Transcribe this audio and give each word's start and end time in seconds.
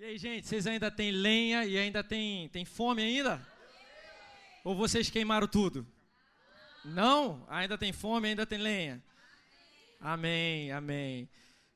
E 0.00 0.04
aí, 0.04 0.16
gente, 0.16 0.46
vocês 0.46 0.66
ainda 0.66 0.90
têm 0.90 1.10
lenha 1.10 1.62
e 1.66 1.76
ainda 1.76 2.02
tem, 2.02 2.48
tem 2.48 2.64
fome 2.64 3.02
ainda? 3.02 3.46
Ou 4.64 4.74
vocês 4.74 5.10
queimaram 5.10 5.46
tudo? 5.46 5.86
Não? 6.82 7.44
Ainda 7.50 7.76
tem 7.76 7.92
fome, 7.92 8.28
ainda 8.28 8.46
tem 8.46 8.58
lenha? 8.58 9.04
Amém, 10.00 10.72
amém. 10.72 11.28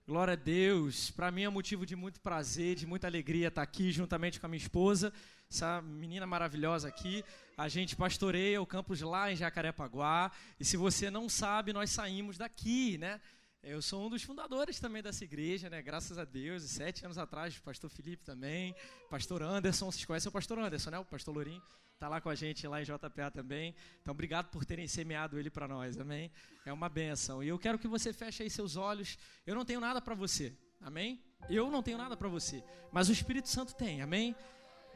Glória 0.06 0.32
a 0.32 0.36
Deus. 0.36 1.10
Para 1.10 1.30
mim 1.30 1.42
é 1.42 1.50
motivo 1.50 1.84
de 1.84 1.94
muito 1.94 2.18
prazer, 2.18 2.76
de 2.76 2.86
muita 2.86 3.06
alegria 3.06 3.48
estar 3.48 3.60
aqui 3.60 3.92
juntamente 3.92 4.40
com 4.40 4.46
a 4.46 4.48
minha 4.48 4.62
esposa, 4.62 5.12
essa 5.50 5.82
menina 5.82 6.26
maravilhosa 6.26 6.88
aqui. 6.88 7.22
A 7.58 7.68
gente 7.68 7.94
pastoreia 7.94 8.58
o 8.58 8.66
campus 8.66 9.02
lá 9.02 9.30
em 9.30 9.36
Jacarepaguá. 9.36 10.32
E 10.58 10.64
se 10.64 10.78
você 10.78 11.10
não 11.10 11.28
sabe, 11.28 11.74
nós 11.74 11.90
saímos 11.90 12.38
daqui, 12.38 12.96
né? 12.96 13.20
Eu 13.66 13.80
sou 13.80 14.04
um 14.04 14.10
dos 14.10 14.22
fundadores 14.22 14.78
também 14.78 15.02
dessa 15.02 15.24
igreja, 15.24 15.70
né? 15.70 15.80
Graças 15.80 16.18
a 16.18 16.24
Deus. 16.26 16.62
E 16.64 16.68
sete 16.68 17.02
anos 17.02 17.16
atrás, 17.16 17.56
o 17.56 17.62
pastor 17.62 17.88
Felipe 17.88 18.22
também, 18.22 18.74
pastor 19.08 19.42
Anderson. 19.42 19.90
Vocês 19.90 20.04
conhecem 20.04 20.28
o 20.28 20.32
pastor 20.32 20.58
Anderson, 20.58 20.90
né? 20.90 20.98
O 20.98 21.04
pastor 21.04 21.34
Lourinho 21.34 21.62
está 21.94 22.06
lá 22.06 22.20
com 22.20 22.28
a 22.28 22.34
gente 22.34 22.66
lá 22.66 22.82
em 22.82 22.84
JPA 22.84 23.30
também. 23.32 23.74
Então, 24.02 24.12
obrigado 24.12 24.50
por 24.50 24.66
terem 24.66 24.86
semeado 24.86 25.38
ele 25.38 25.48
para 25.48 25.66
nós, 25.66 25.98
amém? 25.98 26.30
É 26.66 26.74
uma 26.74 26.90
benção. 26.90 27.42
E 27.42 27.48
eu 27.48 27.58
quero 27.58 27.78
que 27.78 27.88
você 27.88 28.12
feche 28.12 28.42
aí 28.42 28.50
seus 28.50 28.76
olhos. 28.76 29.16
Eu 29.46 29.54
não 29.54 29.64
tenho 29.64 29.80
nada 29.80 29.98
para 29.98 30.14
você, 30.14 30.54
amém? 30.82 31.18
Eu 31.48 31.70
não 31.70 31.82
tenho 31.82 31.96
nada 31.96 32.18
para 32.18 32.28
você, 32.28 32.62
mas 32.92 33.08
o 33.08 33.12
Espírito 33.12 33.48
Santo 33.48 33.74
tem, 33.74 34.02
amém? 34.02 34.36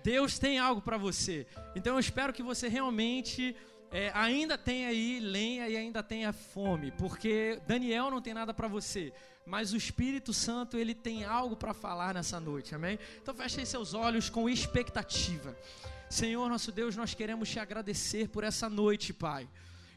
Deus 0.04 0.38
tem 0.38 0.58
algo 0.58 0.82
para 0.82 0.98
você. 0.98 1.46
Então, 1.74 1.94
eu 1.94 2.00
espero 2.00 2.34
que 2.34 2.42
você 2.42 2.68
realmente 2.68 3.56
é, 3.90 4.10
ainda 4.14 4.58
tem 4.58 4.86
aí 4.86 5.18
lenha 5.20 5.68
e 5.68 5.76
ainda 5.76 6.02
tenha 6.02 6.32
fome, 6.32 6.90
porque 6.92 7.60
Daniel 7.66 8.10
não 8.10 8.20
tem 8.20 8.34
nada 8.34 8.52
para 8.52 8.68
você, 8.68 9.12
mas 9.46 9.72
o 9.72 9.76
Espírito 9.76 10.32
Santo 10.32 10.76
ele 10.76 10.94
tem 10.94 11.24
algo 11.24 11.56
para 11.56 11.72
falar 11.72 12.12
nessa 12.12 12.38
noite, 12.38 12.74
amém? 12.74 12.98
Então 13.22 13.34
feche 13.34 13.64
seus 13.64 13.94
olhos 13.94 14.28
com 14.28 14.48
expectativa. 14.48 15.56
Senhor 16.10 16.48
nosso 16.48 16.70
Deus, 16.70 16.96
nós 16.96 17.14
queremos 17.14 17.48
te 17.48 17.58
agradecer 17.58 18.28
por 18.28 18.44
essa 18.44 18.68
noite, 18.68 19.12
Pai. 19.12 19.48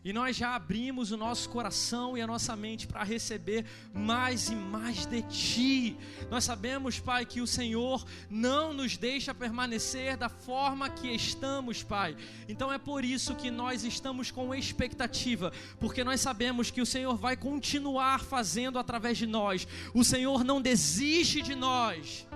E 0.04 0.12
nós 0.12 0.36
já 0.36 0.56
abrimos 0.56 1.12
o 1.12 1.18
nosso 1.18 1.48
coração 1.50 2.18
e 2.18 2.22
a 2.22 2.28
nossa 2.28 2.56
mente 2.56 2.88
para 2.88 3.04
receber 3.04 3.66
mais 3.94 4.50
e 4.50 4.56
mais 4.56 5.06
de 5.06 5.22
Ti. 5.22 5.96
Nós 6.30 6.44
sabemos, 6.44 7.00
Pai, 7.00 7.24
que 7.24 7.40
o 7.40 7.46
Senhor 7.46 8.04
não 8.28 8.74
nos 8.74 8.98
deixa 8.98 9.32
permanecer 9.32 10.18
da 10.18 10.28
forma 10.28 10.90
que 10.90 11.08
estamos, 11.08 11.84
Pai. 11.84 12.18
Então 12.50 12.74
é 12.74 12.80
por 12.80 13.06
isso 13.06 13.36
que 13.36 13.52
nós 13.52 13.84
estamos 13.84 14.32
com 14.32 14.56
expectativa, 14.56 15.54
porque 15.80 16.04
nós 16.04 16.20
sabemos 16.20 16.72
que 16.72 16.82
o 16.82 16.86
Senhor 16.86 17.16
vai 17.16 17.38
continuar 17.38 18.22
fazendo 18.22 18.80
através 18.80 19.20
de 19.20 19.28
nós. 19.28 19.68
O 19.94 20.04
Senhor 20.04 20.44
não 20.44 20.60
desiste 20.60 21.44
de 21.44 21.54
nós. 21.54 22.28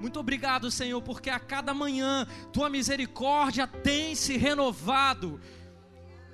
Muito 0.00 0.18
obrigado, 0.18 0.68
Senhor, 0.68 1.00
porque 1.00 1.30
a 1.30 1.38
cada 1.38 1.72
manhã 1.72 2.26
tua 2.52 2.68
misericórdia 2.68 3.68
tem 3.68 4.16
se 4.16 4.36
renovado 4.36 5.40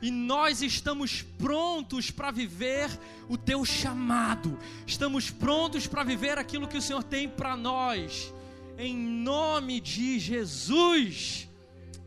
e 0.01 0.11
nós 0.11 0.63
estamos 0.63 1.23
prontos 1.23 2.11
para 2.11 2.31
viver 2.31 2.89
o 3.29 3.37
teu 3.37 3.65
chamado, 3.65 4.59
estamos 4.87 5.31
prontos 5.31 5.87
para 5.87 6.05
viver 6.05 6.39
aquilo 6.39 6.69
que 6.69 6.79
o 6.79 6.83
Senhor 6.83 7.03
tem 7.03 7.29
para 7.29 7.57
nós, 7.57 8.33
em 8.77 8.97
nome 8.97 9.81
de 9.81 10.19
Jesus. 10.19 11.49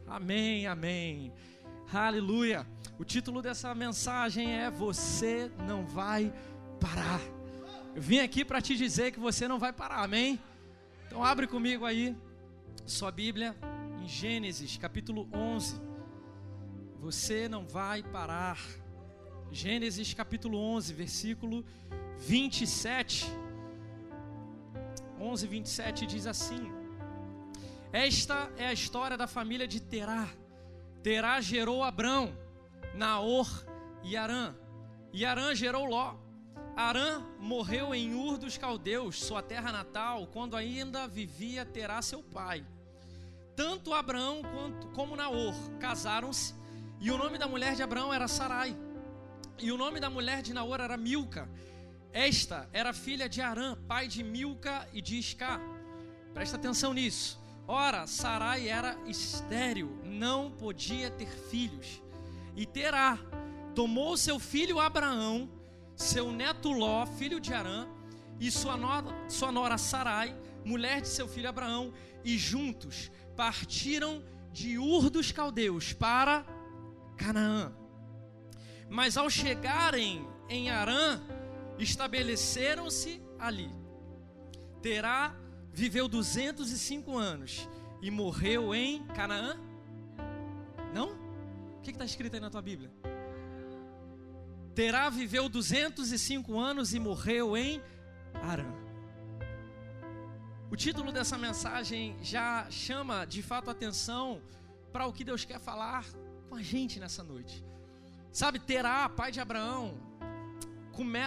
Amém, 0.07 0.67
amém. 0.67 1.33
Aleluia. 1.93 2.65
O 2.97 3.03
título 3.03 3.41
dessa 3.41 3.73
mensagem 3.75 4.53
é 4.53 4.69
Você 4.69 5.51
não 5.67 5.85
vai 5.85 6.33
parar. 6.79 7.19
Eu 7.93 8.01
vim 8.01 8.19
aqui 8.19 8.45
para 8.45 8.61
te 8.61 8.75
dizer 8.77 9.11
que 9.11 9.19
você 9.19 9.47
não 9.47 9.59
vai 9.59 9.73
parar, 9.73 10.03
amém? 10.03 10.39
Então 11.07 11.23
abre 11.23 11.45
comigo 11.47 11.85
aí 11.85 12.15
sua 12.85 13.11
Bíblia 13.11 13.55
em 14.01 14.07
Gênesis, 14.07 14.77
capítulo 14.77 15.27
11. 15.33 15.90
Você 17.01 17.49
não 17.49 17.65
vai 17.65 18.03
parar. 18.03 18.59
Gênesis 19.51 20.13
capítulo 20.13 20.59
11, 20.59 20.93
versículo 20.93 21.65
27. 22.19 23.25
11, 25.19 25.47
27 25.47 26.05
diz 26.05 26.27
assim: 26.27 26.71
Esta 27.91 28.51
é 28.55 28.67
a 28.67 28.73
história 28.73 29.17
da 29.17 29.25
família 29.25 29.67
de 29.67 29.81
Terá. 29.81 30.29
Terá 31.01 31.41
gerou 31.41 31.83
Abrão, 31.83 32.37
Naor 32.93 33.49
e 34.03 34.15
Arã. 34.15 34.53
E 35.11 35.25
Arã 35.25 35.55
gerou 35.55 35.87
Ló. 35.87 36.13
Arã 36.75 37.25
morreu 37.39 37.95
em 37.95 38.13
Ur 38.13 38.37
dos 38.37 38.59
Caldeus, 38.59 39.19
sua 39.19 39.41
terra 39.41 39.71
natal, 39.71 40.27
quando 40.27 40.55
ainda 40.55 41.07
vivia 41.07 41.65
Terá 41.65 41.99
seu 42.03 42.21
pai. 42.21 42.63
Tanto 43.55 43.91
Abraão 43.91 44.43
quanto, 44.43 44.87
como 44.89 45.15
Naor 45.15 45.55
casaram-se 45.79 46.60
e 47.01 47.09
o 47.09 47.17
nome 47.17 47.39
da 47.39 47.47
mulher 47.47 47.73
de 47.73 47.81
Abraão 47.81 48.13
era 48.13 48.27
Sarai. 48.27 48.77
E 49.57 49.71
o 49.71 49.77
nome 49.77 49.99
da 49.99 50.07
mulher 50.07 50.43
de 50.43 50.53
Naor 50.53 50.79
era 50.79 50.95
Milca. 50.95 51.49
Esta 52.13 52.69
era 52.71 52.93
filha 52.93 53.27
de 53.27 53.41
Arã, 53.41 53.75
pai 53.87 54.07
de 54.07 54.23
Milca 54.23 54.87
e 54.93 55.01
de 55.01 55.17
Isca. 55.17 55.59
Presta 56.31 56.57
atenção 56.57 56.93
nisso. 56.93 57.41
Ora, 57.67 58.05
Sarai 58.05 58.69
era 58.69 58.95
estéril, 59.07 59.99
não 60.03 60.51
podia 60.51 61.09
ter 61.09 61.27
filhos. 61.27 62.03
E 62.55 62.67
Terá 62.67 63.17
tomou 63.73 64.15
seu 64.15 64.37
filho 64.37 64.79
Abraão, 64.79 65.49
seu 65.95 66.31
neto 66.31 66.71
Ló, 66.71 67.07
filho 67.07 67.39
de 67.39 67.51
Arã, 67.51 67.87
e 68.39 68.51
sua 68.51 68.77
nora, 68.77 69.07
sua 69.27 69.51
nora 69.51 69.77
Sarai, 69.77 70.35
mulher 70.63 71.01
de 71.01 71.07
seu 71.07 71.27
filho 71.27 71.49
Abraão, 71.49 71.91
e 72.23 72.37
juntos 72.37 73.09
partiram 73.35 74.23
de 74.51 74.77
Ur 74.77 75.09
dos 75.09 75.31
Caldeus 75.31 75.93
para 75.93 76.45
Canaã. 77.23 77.71
Mas 78.89 79.15
ao 79.15 79.29
chegarem 79.29 80.27
em 80.49 80.69
Arã, 80.69 81.21
estabeleceram-se 81.77 83.21
ali. 83.39 83.69
Terá 84.81 85.35
viveu 85.71 86.07
205 86.07 87.17
anos 87.17 87.69
e 88.01 88.09
morreu 88.09 88.73
em 88.73 89.05
Canaã? 89.07 89.55
Não? 90.93 91.11
O 91.77 91.81
que 91.81 91.91
está 91.91 92.03
escrito 92.03 92.33
aí 92.33 92.39
na 92.39 92.49
tua 92.49 92.61
Bíblia? 92.61 92.91
Terá 94.73 95.09
viveu 95.09 95.47
205 95.47 96.59
anos 96.59 96.93
e 96.93 96.99
morreu 96.99 97.55
em 97.55 97.81
Arã. 98.33 98.71
O 100.71 100.75
título 100.75 101.11
dessa 101.11 101.37
mensagem 101.37 102.17
já 102.21 102.69
chama 102.71 103.25
de 103.25 103.41
fato 103.43 103.69
atenção 103.69 104.41
para 104.91 105.05
o 105.05 105.13
que 105.13 105.23
Deus 105.23 105.45
quer 105.45 105.59
falar 105.59 106.05
com 106.51 106.57
a 106.57 106.61
gente 106.61 106.99
nessa 106.99 107.23
noite. 107.23 107.63
Sabe, 108.29 108.59
Terá, 108.59 109.07
pai 109.07 109.31
de 109.31 109.39
Abraão, 109.39 109.97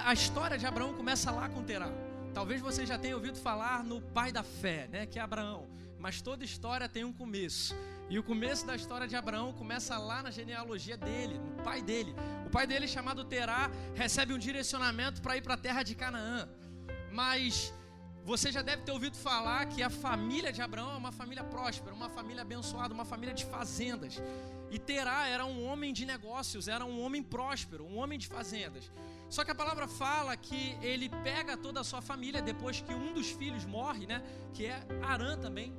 a 0.05 0.13
história 0.13 0.59
de 0.59 0.67
Abraão 0.67 0.93
começa 0.93 1.31
lá 1.31 1.49
com 1.49 1.63
Terá. 1.63 1.89
Talvez 2.35 2.61
você 2.61 2.85
já 2.85 2.99
tenha 2.99 3.17
ouvido 3.17 3.39
falar 3.39 3.83
no 3.83 4.03
pai 4.03 4.31
da 4.31 4.43
fé, 4.43 4.87
né, 4.93 5.07
que 5.07 5.19
é 5.19 5.23
Abraão. 5.23 5.67
Mas 5.99 6.21
toda 6.21 6.45
história 6.45 6.91
tem 6.91 7.05
um 7.05 7.13
começo. 7.13 7.75
E 8.11 8.19
o 8.19 8.23
começo 8.23 8.67
da 8.67 8.77
história 8.77 9.09
de 9.09 9.17
Abraão 9.17 9.55
começa 9.55 9.97
lá 9.97 10.23
na 10.23 10.31
genealogia 10.31 10.99
dele, 10.99 11.39
no 11.39 11.63
pai 11.63 11.81
dele. 11.81 12.15
O 12.47 12.51
pai 12.51 12.67
dele, 12.67 12.87
chamado 12.87 13.25
Terá, 13.25 13.71
recebe 13.95 14.35
um 14.35 14.39
direcionamento 14.39 15.23
para 15.23 15.39
ir 15.39 15.43
para 15.43 15.55
a 15.55 15.57
terra 15.57 15.83
de 15.83 15.95
Canaã. 15.95 16.47
Mas 17.11 17.73
você 18.25 18.51
já 18.51 18.63
deve 18.63 18.83
ter 18.83 18.93
ouvido 18.93 19.17
falar 19.17 19.67
que 19.67 19.83
a 19.83 19.91
família 19.91 20.51
de 20.51 20.63
Abraão 20.63 20.95
é 20.95 20.97
uma 20.97 21.13
família 21.13 21.45
próspera, 21.45 21.95
uma 21.95 22.09
família 22.09 22.41
abençoada, 22.41 22.95
uma 22.95 23.05
família 23.05 23.35
de 23.35 23.45
fazendas. 23.45 24.21
E 24.71 24.79
Terá 24.79 25.29
era 25.29 25.45
um 25.45 25.67
homem 25.67 25.93
de 25.93 26.07
negócios, 26.07 26.67
era 26.67 26.85
um 26.87 27.03
homem 27.03 27.23
próspero, 27.23 27.85
um 27.85 27.99
homem 27.99 28.19
de 28.19 28.27
fazendas. 28.27 28.91
Só 29.29 29.45
que 29.45 29.51
a 29.51 29.55
palavra 29.55 29.87
fala 29.87 30.35
que 30.37 30.77
ele 30.81 31.11
pega 31.23 31.57
toda 31.57 31.81
a 31.81 31.85
sua 31.85 32.01
família 32.01 32.41
depois 32.41 32.81
que 32.81 32.95
um 32.95 33.13
dos 33.13 33.31
filhos 33.31 33.65
morre, 33.67 34.07
né? 34.07 34.23
Que 34.55 34.67
é 34.67 34.83
Arã 35.03 35.37
também. 35.37 35.75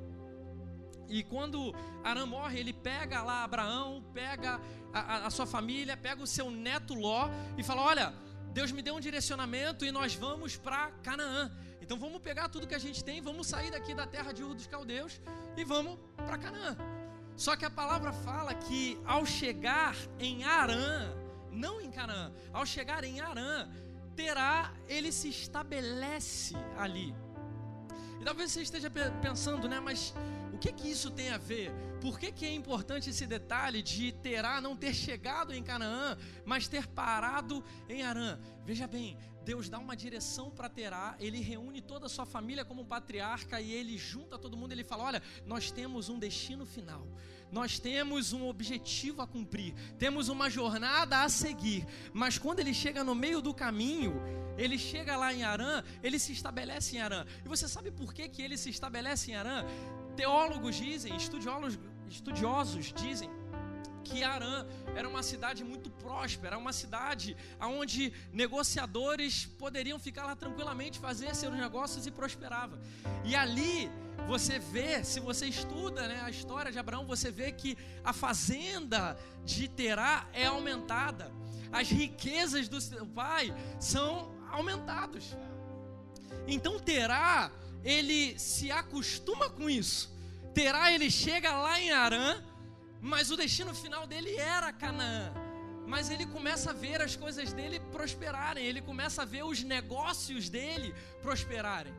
E 1.08 1.24
quando 1.24 1.74
Arã 2.04 2.26
morre, 2.26 2.60
ele 2.60 2.72
pega 2.72 3.22
lá 3.22 3.42
Abraão, 3.42 4.04
pega 4.14 4.60
a, 4.92 5.00
a, 5.00 5.26
a 5.26 5.30
sua 5.30 5.46
família, 5.46 5.96
pega 5.96 6.22
o 6.22 6.26
seu 6.26 6.48
neto 6.50 6.94
Ló 6.94 7.28
e 7.58 7.62
fala: 7.62 7.82
Olha, 7.82 8.14
Deus 8.52 8.70
me 8.70 8.82
deu 8.82 8.94
um 8.94 9.00
direcionamento 9.00 9.84
e 9.84 9.90
nós 9.90 10.14
vamos 10.14 10.56
para 10.56 10.90
Canaã. 11.02 11.50
Então 11.86 11.96
vamos 11.96 12.20
pegar 12.20 12.48
tudo 12.48 12.66
que 12.66 12.74
a 12.74 12.80
gente 12.80 13.04
tem, 13.04 13.20
vamos 13.20 13.46
sair 13.46 13.70
daqui 13.70 13.94
da 13.94 14.08
terra 14.08 14.32
de 14.32 14.42
Ur 14.42 14.56
dos 14.56 14.66
Caldeus 14.66 15.20
e 15.56 15.62
vamos 15.62 15.96
para 16.16 16.36
Canaã. 16.36 16.76
Só 17.36 17.54
que 17.54 17.64
a 17.64 17.70
palavra 17.70 18.12
fala 18.12 18.52
que 18.52 18.98
ao 19.04 19.24
chegar 19.24 19.94
em 20.18 20.42
Arã, 20.42 21.14
não 21.52 21.80
em 21.80 21.88
Canaã, 21.88 22.32
ao 22.52 22.66
chegar 22.66 23.04
em 23.04 23.20
Arã, 23.20 23.68
Terá, 24.16 24.72
ele 24.88 25.12
se 25.12 25.28
estabelece 25.28 26.56
ali. 26.76 27.14
Talvez 28.24 28.50
você 28.50 28.62
esteja 28.62 28.90
pensando, 29.22 29.68
né? 29.68 29.78
Mas 29.78 30.12
o 30.52 30.58
que 30.58 30.72
que 30.72 30.90
isso 30.90 31.12
tem 31.12 31.30
a 31.30 31.38
ver? 31.38 31.70
Por 32.00 32.18
que, 32.18 32.32
que 32.32 32.44
é 32.44 32.52
importante 32.52 33.10
esse 33.10 33.24
detalhe 33.24 33.80
de 33.80 34.10
Terá 34.10 34.60
não 34.60 34.74
ter 34.74 34.92
chegado 34.92 35.54
em 35.54 35.62
Canaã, 35.62 36.18
mas 36.44 36.66
ter 36.66 36.88
parado 36.88 37.62
em 37.88 38.02
Arã? 38.02 38.40
Veja 38.64 38.88
bem, 38.88 39.16
Deus 39.46 39.68
dá 39.68 39.78
uma 39.78 39.96
direção 39.96 40.50
para 40.50 40.68
Terá, 40.68 41.14
ele 41.20 41.40
reúne 41.40 41.80
toda 41.80 42.06
a 42.06 42.08
sua 42.08 42.26
família 42.26 42.64
como 42.64 42.82
um 42.82 42.84
patriarca 42.84 43.60
e 43.60 43.72
ele 43.72 43.96
junta 43.96 44.36
todo 44.36 44.56
mundo, 44.56 44.72
ele 44.72 44.82
fala: 44.82 45.04
"Olha, 45.04 45.22
nós 45.46 45.70
temos 45.70 46.08
um 46.08 46.18
destino 46.18 46.66
final. 46.66 47.06
Nós 47.52 47.78
temos 47.78 48.32
um 48.32 48.48
objetivo 48.48 49.22
a 49.22 49.26
cumprir, 49.26 49.72
temos 50.00 50.28
uma 50.28 50.50
jornada 50.50 51.22
a 51.22 51.28
seguir". 51.28 51.86
Mas 52.12 52.38
quando 52.38 52.58
ele 52.58 52.74
chega 52.74 53.04
no 53.04 53.14
meio 53.14 53.40
do 53.40 53.54
caminho, 53.54 54.20
ele 54.58 54.76
chega 54.76 55.16
lá 55.16 55.32
em 55.32 55.44
Arã, 55.44 55.84
ele 56.02 56.18
se 56.18 56.32
estabelece 56.32 56.96
em 56.96 57.00
Arã. 57.00 57.24
E 57.44 57.48
você 57.48 57.68
sabe 57.68 57.92
por 57.92 58.12
que 58.12 58.28
que 58.28 58.42
ele 58.42 58.56
se 58.58 58.70
estabelece 58.70 59.30
em 59.30 59.36
Arã? 59.36 59.64
Teólogos 60.16 60.74
dizem, 60.74 61.14
estudiosos, 61.14 61.78
estudiosos 62.08 62.92
dizem 62.92 63.30
que 64.06 64.22
Arã 64.22 64.64
era 64.94 65.08
uma 65.08 65.22
cidade 65.22 65.62
muito 65.64 65.90
próspera, 65.90 66.56
uma 66.56 66.72
cidade 66.72 67.36
onde 67.60 68.12
negociadores 68.32 69.46
poderiam 69.58 69.98
ficar 69.98 70.24
lá 70.26 70.36
tranquilamente, 70.36 70.98
fazer 70.98 71.34
seus 71.34 71.54
negócios 71.54 72.06
e 72.06 72.10
prosperava. 72.10 72.78
E 73.24 73.34
ali 73.34 73.90
você 74.28 74.58
vê, 74.58 75.04
se 75.04 75.20
você 75.20 75.46
estuda 75.46 76.06
né, 76.08 76.20
a 76.22 76.30
história 76.30 76.70
de 76.72 76.78
Abraão, 76.78 77.04
você 77.06 77.30
vê 77.30 77.52
que 77.52 77.76
a 78.04 78.12
fazenda 78.12 79.16
de 79.44 79.68
Terá 79.68 80.26
é 80.32 80.46
aumentada, 80.46 81.30
as 81.72 81.88
riquezas 81.88 82.68
do 82.68 82.80
seu 82.80 83.06
pai 83.06 83.54
são 83.78 84.34
aumentadas. 84.50 85.36
Então 86.46 86.78
Terá 86.78 87.50
ele 87.84 88.38
se 88.38 88.70
acostuma 88.70 89.48
com 89.48 89.70
isso. 89.70 90.14
Terá, 90.52 90.90
ele 90.90 91.10
chega 91.10 91.52
lá 91.56 91.80
em 91.80 91.92
Arã, 91.92 92.42
mas 93.00 93.30
o 93.30 93.36
destino 93.36 93.74
final 93.74 94.06
dele 94.06 94.34
era 94.36 94.72
Canaã. 94.72 95.32
Mas 95.86 96.10
ele 96.10 96.26
começa 96.26 96.70
a 96.70 96.72
ver 96.72 97.00
as 97.00 97.14
coisas 97.14 97.52
dele 97.52 97.78
prosperarem, 97.92 98.64
ele 98.64 98.82
começa 98.82 99.22
a 99.22 99.24
ver 99.24 99.44
os 99.44 99.62
negócios 99.62 100.48
dele 100.48 100.94
prosperarem. 101.22 101.94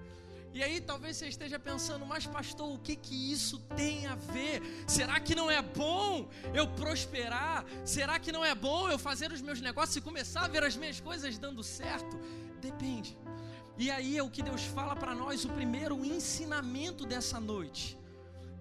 E 0.53 0.63
aí 0.63 0.81
talvez 0.81 1.17
você 1.17 1.27
esteja 1.27 1.59
pensando, 1.59 2.05
mas 2.05 2.25
pastor, 2.25 2.73
o 2.73 2.79
que 2.79 2.95
que 2.95 3.31
isso 3.31 3.59
tem 3.75 4.07
a 4.07 4.15
ver? 4.15 4.61
Será 4.87 5.19
que 5.19 5.35
não 5.35 5.51
é 5.51 5.61
bom 5.61 6.27
eu 6.53 6.67
prosperar? 6.67 7.63
Será 7.85 8.17
que 8.19 8.31
não 8.31 8.43
é 8.43 8.55
bom 8.55 8.89
eu 8.89 8.97
fazer 8.97 9.31
os 9.31 9.41
meus 9.41 9.61
negócios 9.61 9.95
e 9.97 10.01
começar 10.01 10.45
a 10.45 10.47
ver 10.47 10.63
as 10.63 10.75
minhas 10.75 10.99
coisas 10.99 11.37
dando 11.37 11.63
certo? 11.63 12.17
Depende. 12.59 13.17
E 13.77 13.91
aí 13.91 14.17
é 14.17 14.23
o 14.23 14.31
que 14.31 14.41
Deus 14.41 14.63
fala 14.63 14.95
para 14.95 15.13
nós, 15.13 15.45
o 15.45 15.49
primeiro 15.49 16.03
ensinamento 16.03 17.05
dessa 17.05 17.39
noite. 17.39 17.95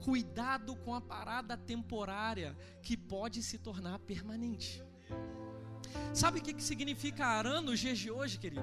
Cuidado 0.06 0.76
com 0.76 0.94
a 0.94 1.00
parada 1.00 1.56
temporária 1.56 2.56
que 2.80 2.96
pode 2.96 3.42
se 3.42 3.58
tornar 3.58 3.98
permanente. 3.98 4.80
Sabe 6.14 6.38
o 6.38 6.42
que 6.42 6.62
significa 6.62 7.26
Arã 7.26 7.60
nos 7.60 7.80
dias 7.80 7.98
de 7.98 8.08
hoje, 8.08 8.38
querido? 8.38 8.62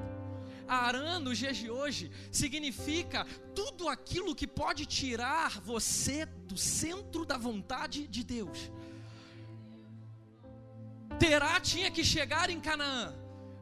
Arã 0.66 1.19
nos 1.19 1.38
dias 1.38 1.57
de 1.57 1.69
hoje 1.69 2.10
significa 2.31 3.25
tudo 3.54 3.90
aquilo 3.90 4.34
que 4.34 4.48
pode 4.48 4.86
tirar 4.86 5.60
você 5.60 6.25
do 6.25 6.56
centro 6.56 7.25
da 7.25 7.38
vontade 7.38 8.07
de 8.07 8.24
Deus. 8.24 8.72
Terá 11.19 11.60
tinha 11.60 11.92
que 11.92 12.06
chegar 12.06 12.50
em 12.50 12.62
Canaã 12.62 13.13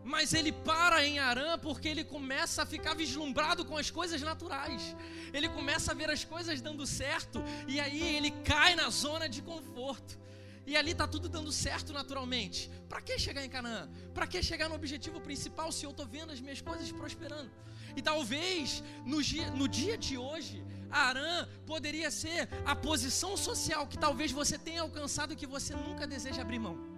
mas 0.03 0.33
ele 0.33 0.51
para 0.51 1.05
em 1.05 1.19
Arã 1.19 1.57
porque 1.57 1.87
ele 1.87 2.03
começa 2.03 2.63
a 2.63 2.65
ficar 2.65 2.93
vislumbrado 2.93 3.63
com 3.63 3.77
as 3.77 3.89
coisas 3.89 4.21
naturais. 4.21 4.95
Ele 5.33 5.47
começa 5.47 5.91
a 5.91 5.95
ver 5.95 6.09
as 6.09 6.23
coisas 6.23 6.61
dando 6.61 6.85
certo 6.85 7.43
e 7.67 7.79
aí 7.79 8.15
ele 8.15 8.31
cai 8.43 8.75
na 8.75 8.89
zona 8.89 9.29
de 9.29 9.41
conforto. 9.41 10.19
E 10.65 10.75
ali 10.77 10.91
está 10.91 11.07
tudo 11.07 11.27
dando 11.27 11.51
certo 11.51 11.91
naturalmente. 11.91 12.69
Para 12.87 13.01
que 13.01 13.17
chegar 13.17 13.43
em 13.43 13.49
Canaã? 13.49 13.89
Para 14.13 14.27
que 14.27 14.41
chegar 14.43 14.69
no 14.69 14.75
objetivo 14.75 15.19
principal 15.19 15.71
se 15.71 15.85
eu 15.85 15.91
estou 15.91 16.05
vendo 16.05 16.31
as 16.31 16.39
minhas 16.39 16.61
coisas 16.61 16.91
prosperando? 16.91 17.51
E 17.95 18.01
talvez 18.01 18.83
no 19.05 19.21
dia, 19.21 19.49
no 19.51 19.67
dia 19.67 19.97
de 19.97 20.17
hoje, 20.17 20.63
Arã 20.89 21.47
poderia 21.65 22.11
ser 22.11 22.49
a 22.65 22.75
posição 22.75 23.35
social 23.37 23.87
que 23.87 23.97
talvez 23.97 24.31
você 24.31 24.57
tenha 24.57 24.81
alcançado 24.81 25.35
que 25.35 25.47
você 25.47 25.73
nunca 25.73 26.05
deseja 26.05 26.41
abrir 26.41 26.59
mão. 26.59 26.90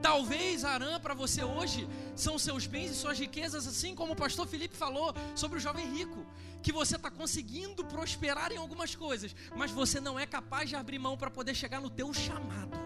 Talvez 0.00 0.64
Arã 0.64 1.00
para 1.00 1.14
você 1.14 1.42
hoje 1.42 1.88
são 2.14 2.38
seus 2.38 2.66
bens 2.66 2.90
e 2.92 2.94
suas 2.94 3.18
riquezas, 3.18 3.66
assim 3.66 3.94
como 3.94 4.12
o 4.12 4.16
pastor 4.16 4.46
Felipe 4.46 4.76
falou 4.76 5.12
sobre 5.34 5.58
o 5.58 5.60
jovem 5.60 5.92
rico, 5.92 6.24
que 6.62 6.72
você 6.72 6.96
está 6.96 7.10
conseguindo 7.10 7.84
prosperar 7.84 8.52
em 8.52 8.56
algumas 8.56 8.94
coisas, 8.94 9.34
mas 9.56 9.70
você 9.70 10.00
não 10.00 10.18
é 10.18 10.26
capaz 10.26 10.68
de 10.68 10.76
abrir 10.76 10.98
mão 10.98 11.16
para 11.16 11.30
poder 11.30 11.54
chegar 11.54 11.80
no 11.80 11.90
teu 11.90 12.14
chamado. 12.14 12.78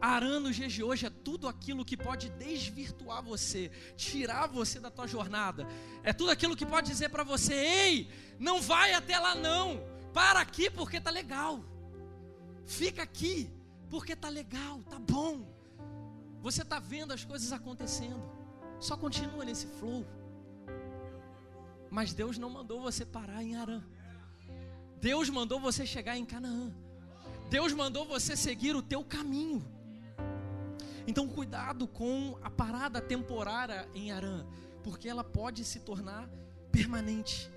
Arã 0.00 0.40
nos 0.40 0.56
dias 0.56 0.72
de 0.72 0.82
hoje 0.82 1.04
é 1.04 1.10
tudo 1.10 1.46
aquilo 1.46 1.84
que 1.84 1.96
pode 1.96 2.30
desvirtuar 2.30 3.22
você, 3.22 3.70
tirar 3.96 4.46
você 4.46 4.80
da 4.80 4.90
tua 4.90 5.06
jornada. 5.06 5.66
É 6.02 6.12
tudo 6.12 6.30
aquilo 6.30 6.56
que 6.56 6.64
pode 6.64 6.88
dizer 6.88 7.10
para 7.10 7.22
você: 7.22 7.52
"Ei, 7.52 8.10
não 8.38 8.62
vai 8.62 8.94
até 8.94 9.18
lá 9.18 9.34
não. 9.34 9.82
Para 10.14 10.40
aqui 10.40 10.70
porque 10.70 10.98
tá 10.98 11.10
legal." 11.10 11.69
Fica 12.70 13.02
aqui, 13.02 13.50
porque 13.90 14.14
tá 14.14 14.28
legal, 14.28 14.80
tá 14.88 14.96
bom. 14.96 15.44
Você 16.40 16.64
tá 16.64 16.78
vendo 16.78 17.12
as 17.12 17.24
coisas 17.24 17.52
acontecendo. 17.52 18.22
Só 18.78 18.96
continua 18.96 19.44
nesse 19.44 19.66
flow. 19.66 20.06
Mas 21.90 22.14
Deus 22.14 22.38
não 22.38 22.48
mandou 22.48 22.80
você 22.80 23.04
parar 23.04 23.42
em 23.42 23.56
Arã. 23.56 23.82
Deus 25.00 25.28
mandou 25.28 25.58
você 25.58 25.84
chegar 25.84 26.16
em 26.16 26.24
Canaã. 26.24 26.72
Deus 27.50 27.72
mandou 27.72 28.06
você 28.06 28.36
seguir 28.36 28.76
o 28.76 28.82
teu 28.82 29.04
caminho. 29.04 29.66
Então 31.08 31.26
cuidado 31.26 31.88
com 31.88 32.38
a 32.40 32.48
parada 32.48 33.00
temporária 33.00 33.88
em 33.92 34.12
Arã, 34.12 34.46
porque 34.84 35.08
ela 35.08 35.24
pode 35.24 35.64
se 35.64 35.80
tornar 35.80 36.30
permanente. 36.70 37.50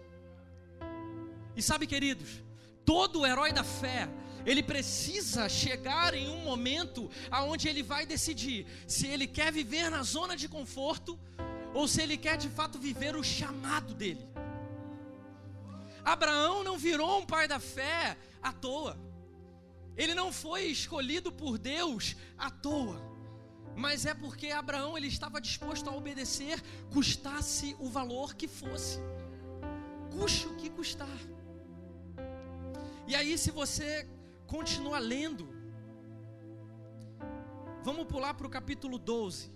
E 1.55 1.61
sabe, 1.61 1.85
queridos, 1.85 2.41
todo 2.83 3.27
herói 3.27 3.53
da 3.53 3.63
fé, 3.63 4.09
ele 4.45 4.61
precisa 4.61 5.47
chegar 5.47 6.13
em 6.13 6.29
um 6.29 6.39
momento 6.43 7.09
aonde 7.31 7.67
ele 7.67 7.81
vai 7.81 8.05
decidir 8.05 8.65
se 8.87 9.07
ele 9.07 9.27
quer 9.27 9.51
viver 9.51 9.89
na 9.89 10.03
zona 10.03 10.35
de 10.35 10.47
conforto 10.49 11.19
ou 11.73 11.87
se 11.87 12.01
ele 12.01 12.17
quer 12.17 12.37
de 12.37 12.49
fato 12.49 12.77
viver 12.77 13.15
o 13.15 13.23
chamado 13.23 13.93
dele. 13.93 14.27
Abraão 16.03 16.63
não 16.63 16.77
virou 16.77 17.19
um 17.19 17.25
pai 17.25 17.47
da 17.47 17.59
fé 17.59 18.17
à 18.41 18.51
toa. 18.51 18.97
Ele 19.95 20.13
não 20.13 20.33
foi 20.33 20.63
escolhido 20.65 21.31
por 21.31 21.57
Deus 21.57 22.15
à 22.37 22.49
toa. 22.49 23.01
Mas 23.75 24.05
é 24.05 24.13
porque 24.13 24.47
Abraão 24.47 24.97
ele 24.97 25.07
estava 25.07 25.41
disposto 25.41 25.89
a 25.89 25.95
obedecer, 25.95 26.61
custasse 26.91 27.75
o 27.79 27.89
valor 27.89 28.35
que 28.35 28.47
fosse. 28.47 28.99
Custe 30.11 30.47
o 30.47 30.55
que 30.55 30.69
custar. 30.69 31.19
E 33.07 33.15
aí, 33.15 33.37
se 33.37 33.51
você 33.51 34.07
continua 34.55 34.99
lendo. 34.99 35.45
Vamos 37.87 38.05
pular 38.05 38.35
para 38.35 38.45
o 38.45 38.49
capítulo 38.57 38.99
12. 38.99 39.51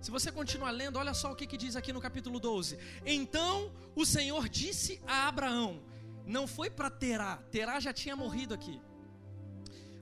Se 0.00 0.10
você 0.10 0.32
continuar 0.32 0.70
lendo, 0.70 0.98
olha 0.98 1.12
só 1.12 1.30
o 1.30 1.36
que, 1.36 1.46
que 1.46 1.58
diz 1.58 1.76
aqui 1.76 1.92
no 1.92 2.00
capítulo 2.00 2.40
12. 2.40 2.78
Então 3.04 3.70
o 3.94 4.06
Senhor 4.06 4.48
disse 4.48 4.92
a 5.06 5.28
Abraão: 5.28 5.82
Não 6.24 6.46
foi 6.46 6.70
para 6.70 6.88
Terá, 6.88 7.36
Terá 7.50 7.78
já 7.78 7.92
tinha 7.92 8.16
morrido 8.16 8.54
aqui. 8.54 8.80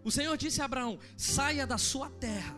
O 0.04 0.10
Senhor 0.16 0.36
disse 0.36 0.62
a 0.62 0.66
Abraão: 0.66 0.96
Saia 1.16 1.66
da 1.66 1.78
sua 1.78 2.08
terra 2.10 2.56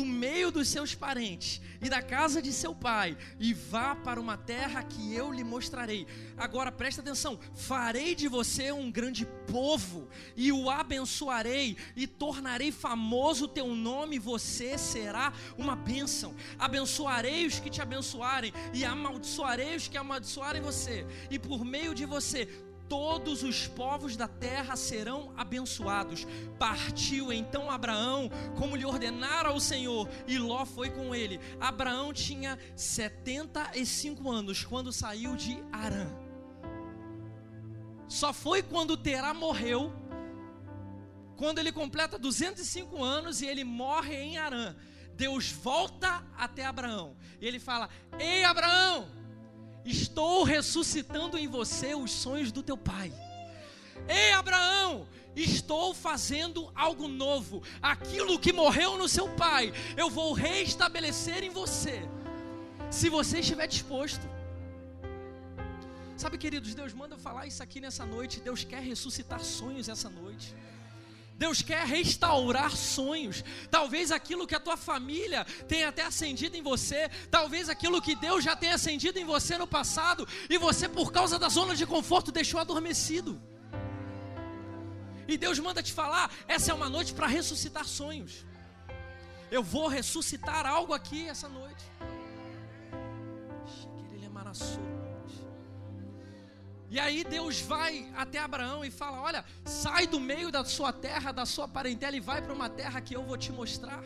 do 0.00 0.06
meio 0.06 0.50
dos 0.50 0.66
seus 0.68 0.94
parentes 0.94 1.60
e 1.78 1.90
da 1.90 2.00
casa 2.00 2.40
de 2.40 2.54
seu 2.54 2.74
pai, 2.74 3.18
e 3.38 3.52
vá 3.52 3.94
para 3.94 4.18
uma 4.18 4.34
terra 4.34 4.82
que 4.82 5.14
eu 5.14 5.30
lhe 5.30 5.44
mostrarei. 5.44 6.06
Agora 6.38 6.72
presta 6.72 7.02
atenção: 7.02 7.38
farei 7.54 8.14
de 8.14 8.26
você 8.26 8.72
um 8.72 8.90
grande 8.90 9.26
povo, 9.46 10.08
e 10.34 10.50
o 10.50 10.70
abençoarei, 10.70 11.76
e 11.94 12.06
tornarei 12.06 12.72
famoso 12.72 13.44
o 13.44 13.48
teu 13.48 13.74
nome, 13.74 14.18
você 14.18 14.78
será 14.78 15.34
uma 15.58 15.76
bênção. 15.76 16.34
Abençoarei 16.58 17.46
os 17.46 17.60
que 17.60 17.68
te 17.68 17.82
abençoarem, 17.82 18.54
e 18.72 18.86
amaldiçoarei 18.86 19.76
os 19.76 19.86
que 19.86 19.98
amaldiçoarem 19.98 20.62
você, 20.62 21.06
e 21.30 21.38
por 21.38 21.62
meio 21.62 21.94
de 21.94 22.06
você 22.06 22.48
todos 22.90 23.44
os 23.44 23.68
povos 23.68 24.16
da 24.16 24.26
terra 24.26 24.74
serão 24.74 25.32
abençoados. 25.36 26.26
Partiu 26.58 27.32
então 27.32 27.70
Abraão, 27.70 28.28
como 28.58 28.74
lhe 28.74 28.84
ordenara 28.84 29.52
o 29.52 29.60
Senhor, 29.60 30.08
e 30.26 30.36
Ló 30.36 30.66
foi 30.66 30.90
com 30.90 31.14
ele. 31.14 31.38
Abraão 31.60 32.12
tinha 32.12 32.58
75 32.74 34.28
anos 34.28 34.64
quando 34.64 34.92
saiu 34.92 35.36
de 35.36 35.62
Arã. 35.72 36.10
Só 38.08 38.32
foi 38.32 38.60
quando 38.60 38.96
Terá 38.96 39.32
morreu, 39.32 39.92
quando 41.36 41.60
ele 41.60 41.70
completa 41.70 42.18
205 42.18 43.04
anos 43.04 43.40
e 43.40 43.46
ele 43.46 43.62
morre 43.62 44.16
em 44.16 44.36
Arã. 44.36 44.74
Deus 45.14 45.52
volta 45.52 46.26
até 46.36 46.66
Abraão 46.66 47.16
e 47.40 47.46
ele 47.46 47.60
fala: 47.60 47.88
Ei, 48.18 48.42
Abraão, 48.42 49.19
estou 49.84 50.44
ressuscitando 50.44 51.38
em 51.38 51.48
você 51.48 51.94
os 51.94 52.10
sonhos 52.10 52.52
do 52.52 52.62
teu 52.62 52.76
pai. 52.76 53.12
Ei, 54.08 54.32
Abraão, 54.32 55.06
estou 55.34 55.94
fazendo 55.94 56.70
algo 56.74 57.08
novo. 57.08 57.62
Aquilo 57.80 58.38
que 58.38 58.52
morreu 58.52 58.96
no 58.96 59.08
seu 59.08 59.28
pai, 59.30 59.72
eu 59.96 60.10
vou 60.10 60.32
reestabelecer 60.32 61.42
em 61.42 61.50
você. 61.50 62.02
Se 62.90 63.08
você 63.08 63.38
estiver 63.38 63.66
disposto. 63.66 64.28
Sabe, 66.16 66.36
queridos, 66.36 66.74
Deus 66.74 66.92
manda 66.92 67.16
falar 67.16 67.46
isso 67.46 67.62
aqui 67.62 67.80
nessa 67.80 68.04
noite. 68.04 68.40
Deus 68.40 68.64
quer 68.64 68.82
ressuscitar 68.82 69.42
sonhos 69.42 69.88
essa 69.88 70.10
noite. 70.10 70.54
Deus 71.40 71.62
quer 71.62 71.86
restaurar 71.86 72.76
sonhos. 72.76 73.42
Talvez 73.70 74.12
aquilo 74.12 74.46
que 74.46 74.54
a 74.54 74.60
tua 74.60 74.76
família 74.76 75.46
tenha 75.66 75.88
até 75.88 76.02
acendido 76.02 76.54
em 76.54 76.62
você, 76.62 77.08
talvez 77.30 77.70
aquilo 77.70 78.02
que 78.02 78.14
Deus 78.14 78.44
já 78.44 78.54
tenha 78.54 78.74
acendido 78.74 79.18
em 79.18 79.24
você 79.24 79.56
no 79.56 79.66
passado 79.66 80.28
e 80.50 80.58
você 80.58 80.86
por 80.86 81.10
causa 81.10 81.38
da 81.38 81.48
zona 81.48 81.74
de 81.74 81.86
conforto 81.86 82.30
deixou 82.30 82.60
adormecido. 82.60 83.40
E 85.26 85.38
Deus 85.38 85.58
manda 85.58 85.82
te 85.82 85.94
falar: 85.94 86.30
essa 86.46 86.72
é 86.72 86.74
uma 86.74 86.90
noite 86.90 87.14
para 87.14 87.26
ressuscitar 87.26 87.86
sonhos. 87.86 88.44
Eu 89.50 89.62
vou 89.62 89.88
ressuscitar 89.88 90.66
algo 90.66 90.92
aqui 90.92 91.26
essa 91.26 91.48
noite. 91.48 91.84
E 96.90 96.98
aí 96.98 97.22
Deus 97.22 97.60
vai 97.60 98.10
até 98.16 98.40
Abraão 98.40 98.84
e 98.84 98.90
fala: 98.90 99.20
Olha, 99.20 99.44
sai 99.64 100.08
do 100.08 100.18
meio 100.18 100.50
da 100.50 100.64
sua 100.64 100.92
terra, 100.92 101.30
da 101.30 101.46
sua 101.46 101.68
parentela 101.68 102.16
e 102.16 102.20
vai 102.20 102.42
para 102.42 102.52
uma 102.52 102.68
terra 102.68 103.00
que 103.00 103.14
eu 103.14 103.22
vou 103.22 103.38
te 103.38 103.52
mostrar. 103.52 104.02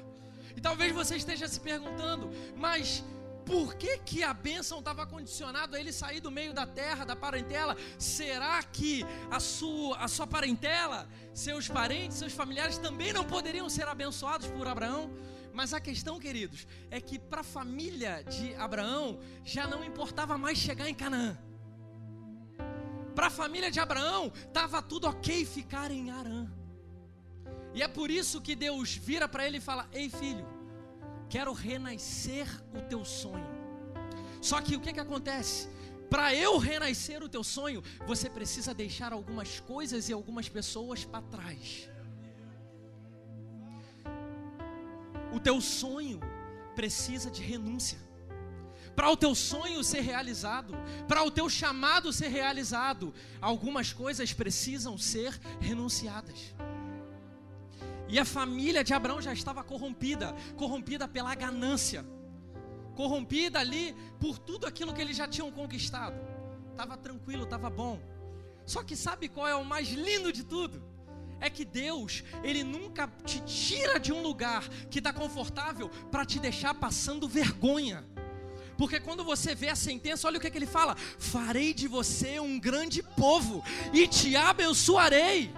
E 0.55 0.61
talvez 0.61 0.93
você 0.93 1.17
esteja 1.17 1.49
se 1.49 1.59
perguntando, 1.59 2.31
mas 2.55 3.03
por 3.47 3.75
que, 3.75 3.99
que 3.99 4.23
a 4.23 4.35
bênção 4.35 4.79
estava 4.81 5.07
condicionada 5.07 5.77
a 5.77 5.81
ele 5.81 5.93
sair 5.93 6.21
do 6.21 6.31
meio 6.31 6.53
da 6.53 6.67
terra, 6.67 7.05
da 7.05 7.17
parentela? 7.17 7.77
Será 7.99 8.63
que 8.63 9.05
a 9.31 9.41
sua, 9.41 9.97
a 9.99 10.09
sua 10.09 10.27
parentela, 10.27 11.09
seus 11.33 11.69
parentes, 11.69 12.19
seus 12.19 12.33
familiares 12.33 12.79
também 12.79 13.13
não 13.13 13.25
poderiam 13.25 13.69
ser 13.69 13.89
abençoados 13.89 14.47
por 14.49 14.67
Abraão? 14.67 15.11
Mas 15.53 15.73
a 15.73 15.81
questão, 15.81 16.19
queridos, 16.19 16.67
é 16.91 17.01
que 17.01 17.19
para 17.19 17.41
a 17.41 17.45
família 17.45 18.25
de 18.25 18.55
Abraão 18.57 19.21
já 19.45 19.67
não 19.67 19.85
importava 19.85 20.37
mais 20.37 20.59
chegar 20.59 20.89
em 20.89 20.95
Canaã. 20.95 21.39
Para 23.15 23.29
a 23.29 23.31
família 23.31 23.71
de 23.71 23.79
Abraão, 23.79 24.33
estava 24.35 24.83
tudo 24.83 25.07
ok 25.07 25.45
ficar 25.45 25.91
em 25.91 26.11
Arã. 26.11 26.51
E 27.73 27.83
é 27.83 27.89
por 27.89 28.11
isso 28.11 28.41
que 28.41 28.55
Deus 28.55 28.95
vira 28.95 29.29
para 29.29 29.47
ele 29.47 29.59
e 29.59 29.61
fala: 29.61 29.89
Ei 29.93 30.09
filho, 30.09 30.47
quero 31.29 31.53
renascer 31.53 32.49
o 32.75 32.83
teu 32.83 33.05
sonho. 33.05 33.47
Só 34.41 34.61
que 34.61 34.77
o 34.77 34.81
que, 34.81 34.93
que 34.93 35.01
acontece? 35.01 35.69
Para 36.11 36.35
eu 36.35 36.59
renascer 36.59 37.23
o 37.23 37.29
teu 37.29 37.43
sonho, 37.43 37.83
você 38.07 38.29
precisa 38.29 38.75
deixar 38.75 39.13
algumas 39.13 39.61
coisas 39.61 40.09
e 40.09 40.13
algumas 40.13 40.49
pessoas 40.49 41.05
para 41.05 41.23
trás. 41.23 41.89
O 45.33 45.41
teu 45.41 45.61
sonho 45.61 46.21
precisa 46.75 47.31
de 47.31 47.43
renúncia 47.43 47.99
para 48.95 49.11
o 49.11 49.17
teu 49.17 49.35
sonho 49.35 49.83
ser 49.83 50.01
realizado, 50.01 50.75
para 51.09 51.23
o 51.25 51.31
teu 51.31 51.49
chamado 51.49 52.13
ser 52.13 52.29
realizado, 52.29 53.13
algumas 53.41 53.93
coisas 53.93 54.33
precisam 54.33 54.97
ser 54.97 55.39
renunciadas. 55.61 56.55
E 58.09 58.19
a 58.19 58.25
família 58.25 58.85
de 58.85 58.95
Abraão 58.95 59.21
já 59.21 59.33
estava 59.33 59.65
corrompida 59.65 60.35
corrompida 60.57 61.09
pela 61.09 61.35
ganância, 61.35 62.05
corrompida 62.95 63.59
ali 63.59 63.95
por 64.21 64.39
tudo 64.39 64.67
aquilo 64.67 64.93
que 64.93 65.01
eles 65.01 65.17
já 65.17 65.27
tinham 65.27 65.51
conquistado. 65.51 66.17
Estava 66.71 66.97
tranquilo, 66.97 67.45
estava 67.45 67.71
bom. 67.71 68.01
Só 68.67 68.83
que 68.83 68.97
sabe 68.97 69.29
qual 69.29 69.47
é 69.47 69.55
o 69.55 69.65
mais 69.65 69.89
lindo 69.89 70.33
de 70.33 70.45
tudo? 70.45 70.83
É 71.41 71.51
que 71.51 71.65
Deus, 71.65 72.25
Ele 72.43 72.65
nunca 72.65 73.07
te 73.25 73.41
tira 73.41 73.99
de 73.99 74.13
um 74.13 74.23
lugar 74.23 74.67
que 74.91 74.99
está 74.99 75.13
confortável 75.13 75.89
para 76.11 76.25
te 76.25 76.39
deixar 76.39 76.75
passando 76.75 77.29
vergonha. 77.29 78.05
Porque 78.77 78.99
quando 79.01 79.25
você 79.25 79.55
vê 79.55 79.69
a 79.69 79.77
sentença, 79.77 80.27
olha 80.27 80.39
o 80.39 80.41
que, 80.41 80.47
é 80.47 80.51
que 80.51 80.59
ele 80.59 80.67
fala: 80.67 80.97
farei 81.19 81.73
de 81.73 81.87
você 81.89 82.41
um 82.41 82.59
grande 82.59 83.03
povo 83.03 83.63
e 83.93 84.07
te 84.07 84.37
abençoarei. 84.37 85.53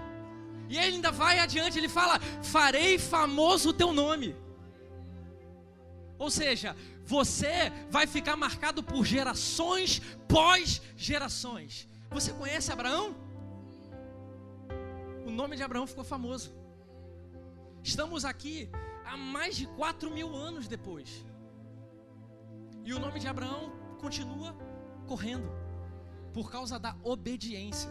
E 0.68 0.76
ele 0.76 0.96
ainda 0.96 1.10
vai 1.10 1.38
adiante, 1.38 1.78
ele 1.78 1.88
fala: 1.88 2.20
farei 2.42 2.98
famoso 2.98 3.70
o 3.70 3.72
teu 3.72 3.92
nome. 3.92 4.34
Ou 6.18 6.30
seja, 6.30 6.74
você 7.04 7.72
vai 7.90 8.06
ficar 8.06 8.36
marcado 8.36 8.82
por 8.82 9.04
gerações 9.04 10.00
pós 10.26 10.82
gerações. 10.96 11.86
Você 12.10 12.32
conhece 12.32 12.72
Abraão? 12.72 13.14
O 15.26 15.30
nome 15.30 15.56
de 15.56 15.62
Abraão 15.62 15.86
ficou 15.86 16.04
famoso. 16.04 16.54
Estamos 17.82 18.24
aqui 18.24 18.68
há 19.04 19.16
mais 19.16 19.56
de 19.56 19.66
quatro 19.66 20.10
mil 20.10 20.34
anos 20.34 20.66
depois. 20.66 21.24
E 22.86 22.94
o 22.94 23.00
nome 23.00 23.18
de 23.18 23.26
Abraão 23.26 23.72
continua 23.98 24.56
correndo 25.06 25.50
por 26.32 26.50
causa 26.50 26.78
da 26.78 26.94
obediência. 27.02 27.90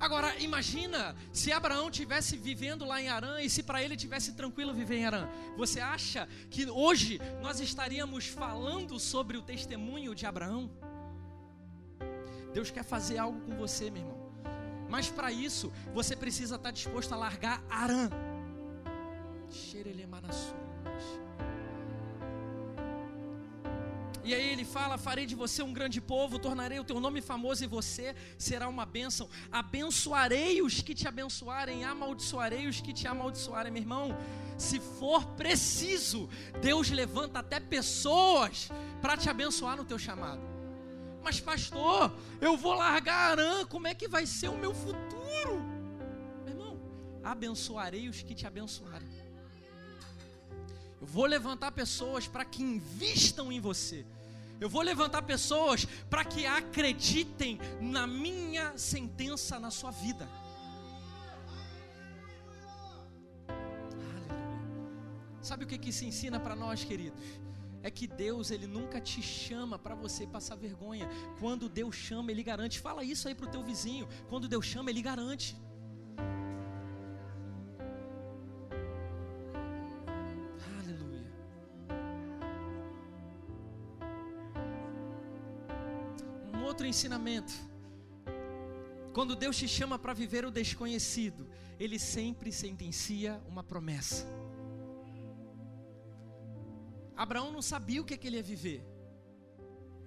Agora, 0.00 0.36
imagina 0.38 1.14
se 1.32 1.52
Abraão 1.52 1.90
tivesse 1.90 2.36
vivendo 2.36 2.84
lá 2.84 3.00
em 3.00 3.08
Arã 3.08 3.40
e 3.40 3.48
se 3.48 3.62
para 3.62 3.82
ele 3.82 3.96
tivesse 3.96 4.32
tranquilo 4.32 4.74
viver 4.74 4.98
em 4.98 5.06
Arã. 5.06 5.28
Você 5.56 5.80
acha 5.80 6.28
que 6.50 6.68
hoje 6.68 7.20
nós 7.40 7.60
estaríamos 7.60 8.26
falando 8.26 8.98
sobre 8.98 9.36
o 9.36 9.42
testemunho 9.42 10.14
de 10.14 10.26
Abraão? 10.26 10.70
Deus 12.52 12.70
quer 12.70 12.84
fazer 12.84 13.18
algo 13.18 13.40
com 13.40 13.56
você, 13.56 13.90
meu 13.90 14.02
irmão. 14.02 14.18
Mas 14.88 15.10
para 15.10 15.30
isso, 15.30 15.72
você 15.92 16.16
precisa 16.16 16.56
estar 16.56 16.70
disposto 16.70 17.12
a 17.12 17.16
largar 17.16 17.62
Arã. 17.68 18.08
Xerelemanassur. 19.50 20.56
E 24.28 24.34
aí 24.34 24.50
ele 24.50 24.62
fala: 24.62 24.98
Farei 24.98 25.24
de 25.24 25.34
você 25.34 25.62
um 25.62 25.72
grande 25.72 26.02
povo, 26.02 26.38
tornarei 26.38 26.78
o 26.78 26.84
teu 26.84 27.00
nome 27.00 27.22
famoso 27.22 27.64
e 27.64 27.66
você 27.66 28.14
será 28.36 28.68
uma 28.68 28.84
bênção. 28.84 29.26
Abençoarei 29.50 30.60
os 30.60 30.82
que 30.82 30.94
te 30.94 31.08
abençoarem, 31.08 31.82
amaldiçoarei 31.82 32.66
os 32.66 32.78
que 32.78 32.92
te 32.92 33.08
amaldiçoarem, 33.08 33.72
meu 33.72 33.80
irmão. 33.80 34.14
Se 34.58 34.80
for 34.80 35.24
preciso, 35.28 36.28
Deus 36.60 36.90
levanta 36.90 37.38
até 37.38 37.58
pessoas 37.58 38.68
para 39.00 39.16
te 39.16 39.30
abençoar 39.30 39.78
no 39.78 39.84
teu 39.86 39.98
chamado. 39.98 40.42
Mas, 41.24 41.40
pastor, 41.40 42.12
eu 42.38 42.54
vou 42.54 42.74
largar 42.74 43.30
Arã, 43.30 43.64
como 43.64 43.86
é 43.86 43.94
que 43.94 44.06
vai 44.06 44.26
ser 44.26 44.48
o 44.48 44.58
meu 44.58 44.74
futuro? 44.74 45.54
Meu 46.44 46.48
irmão, 46.48 46.78
abençoarei 47.24 48.10
os 48.10 48.20
que 48.20 48.34
te 48.34 48.46
abençoarem. 48.46 49.08
Eu 51.00 51.06
vou 51.06 51.24
levantar 51.24 51.72
pessoas 51.72 52.28
para 52.28 52.44
que 52.44 52.62
invistam 52.62 53.50
em 53.50 53.58
você. 53.58 54.04
Eu 54.60 54.68
vou 54.68 54.82
levantar 54.82 55.22
pessoas 55.22 55.84
para 56.10 56.24
que 56.24 56.46
acreditem 56.46 57.58
na 57.80 58.06
minha 58.06 58.76
sentença 58.76 59.58
na 59.60 59.70
sua 59.70 59.90
vida. 59.90 60.28
Aleluia. 63.46 64.38
Sabe 65.40 65.64
o 65.64 65.66
que, 65.66 65.78
que 65.78 65.90
isso 65.90 66.04
ensina 66.04 66.40
para 66.40 66.56
nós, 66.56 66.82
queridos? 66.82 67.22
É 67.82 67.90
que 67.90 68.06
Deus, 68.06 68.50
Ele 68.50 68.66
nunca 68.66 69.00
te 69.00 69.22
chama 69.22 69.78
para 69.78 69.94
você 69.94 70.26
passar 70.26 70.56
vergonha. 70.56 71.08
Quando 71.38 71.68
Deus 71.68 71.94
chama, 71.94 72.32
Ele 72.32 72.42
garante. 72.42 72.80
Fala 72.80 73.04
isso 73.04 73.28
aí 73.28 73.34
para 73.34 73.46
o 73.46 73.50
teu 73.50 73.62
vizinho. 73.62 74.08
Quando 74.28 74.48
Deus 74.48 74.66
chama, 74.66 74.90
Ele 74.90 75.00
garante. 75.00 75.56
Ensinamento. 86.98 87.52
Quando 89.12 89.36
Deus 89.36 89.56
te 89.56 89.68
chama 89.68 89.98
para 89.98 90.12
viver 90.12 90.44
o 90.44 90.50
desconhecido, 90.50 91.46
Ele 91.78 91.96
sempre 91.98 92.50
sentencia 92.50 93.40
uma 93.48 93.62
promessa. 93.62 94.26
Abraão 97.16 97.52
não 97.52 97.62
sabia 97.62 98.00
o 98.00 98.04
que, 98.04 98.14
é 98.14 98.16
que 98.16 98.26
ele 98.28 98.36
ia 98.36 98.42
viver. 98.42 98.84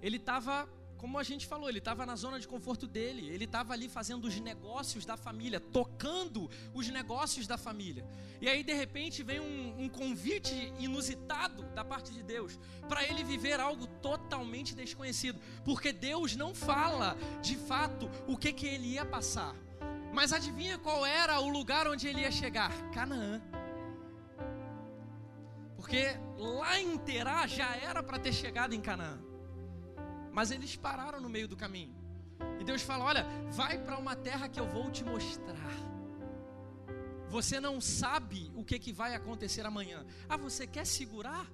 Ele 0.00 0.16
estava 0.16 0.66
como 1.02 1.18
a 1.18 1.24
gente 1.24 1.48
falou, 1.48 1.68
ele 1.68 1.78
estava 1.78 2.06
na 2.06 2.14
zona 2.14 2.38
de 2.38 2.46
conforto 2.46 2.86
dele, 2.86 3.28
ele 3.28 3.44
estava 3.44 3.72
ali 3.72 3.88
fazendo 3.88 4.24
os 4.24 4.38
negócios 4.38 5.04
da 5.04 5.16
família, 5.16 5.58
tocando 5.58 6.48
os 6.72 6.88
negócios 6.90 7.44
da 7.44 7.58
família. 7.58 8.06
E 8.40 8.48
aí, 8.48 8.62
de 8.62 8.72
repente, 8.72 9.20
vem 9.24 9.40
um, 9.40 9.82
um 9.82 9.88
convite 9.88 10.72
inusitado 10.78 11.64
da 11.74 11.84
parte 11.84 12.12
de 12.12 12.22
Deus 12.22 12.56
para 12.88 13.02
ele 13.02 13.24
viver 13.24 13.58
algo 13.58 13.84
totalmente 14.00 14.76
desconhecido, 14.76 15.40
porque 15.64 15.92
Deus 15.92 16.36
não 16.36 16.54
fala 16.54 17.16
de 17.42 17.56
fato 17.56 18.08
o 18.28 18.36
que, 18.36 18.52
que 18.52 18.68
ele 18.68 18.92
ia 18.92 19.04
passar. 19.04 19.56
Mas 20.12 20.32
adivinha 20.32 20.78
qual 20.78 21.04
era 21.04 21.40
o 21.40 21.48
lugar 21.48 21.88
onde 21.88 22.06
ele 22.06 22.20
ia 22.20 22.30
chegar? 22.30 22.70
Canaã. 22.92 23.42
Porque 25.74 26.16
lá 26.38 26.78
em 26.78 26.96
Terá 26.96 27.44
já 27.48 27.74
era 27.74 28.04
para 28.04 28.20
ter 28.20 28.32
chegado 28.32 28.72
em 28.72 28.80
Canaã. 28.80 29.31
Mas 30.32 30.50
eles 30.50 30.74
pararam 30.76 31.20
no 31.20 31.28
meio 31.28 31.46
do 31.46 31.56
caminho. 31.56 31.94
E 32.58 32.64
Deus 32.64 32.82
fala: 32.82 33.04
Olha, 33.04 33.26
vai 33.50 33.78
para 33.78 33.98
uma 33.98 34.16
terra 34.16 34.48
que 34.48 34.58
eu 34.58 34.66
vou 34.66 34.90
te 34.90 35.04
mostrar. 35.04 35.76
Você 37.28 37.58
não 37.60 37.80
sabe 37.80 38.50
o 38.54 38.64
que, 38.64 38.78
que 38.78 38.92
vai 38.92 39.14
acontecer 39.14 39.64
amanhã. 39.64 40.04
Ah, 40.28 40.36
você 40.36 40.66
quer 40.66 40.86
segurar? 40.86 41.46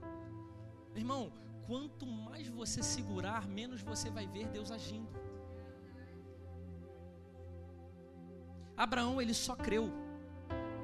Irmão, 0.94 1.32
quanto 1.66 2.04
mais 2.06 2.48
você 2.48 2.82
segurar, 2.82 3.46
menos 3.46 3.80
você 3.80 4.10
vai 4.10 4.26
ver 4.26 4.48
Deus 4.48 4.70
agindo. 4.72 5.08
Abraão, 8.76 9.20
ele 9.20 9.34
só 9.34 9.54
creu. 9.54 9.92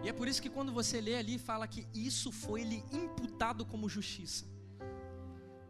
E 0.03 0.09
é 0.09 0.13
por 0.13 0.29
isso 0.29 0.43
que 0.43 0.51
quando 0.51 0.73
você 0.73 1.01
lê 1.01 1.17
ali, 1.17 1.39
fala 1.39 1.67
que 1.67 1.87
isso 1.95 2.31
foi-lhe 2.31 2.85
imputado 2.93 3.65
como 3.65 3.89
justiça. 3.89 4.45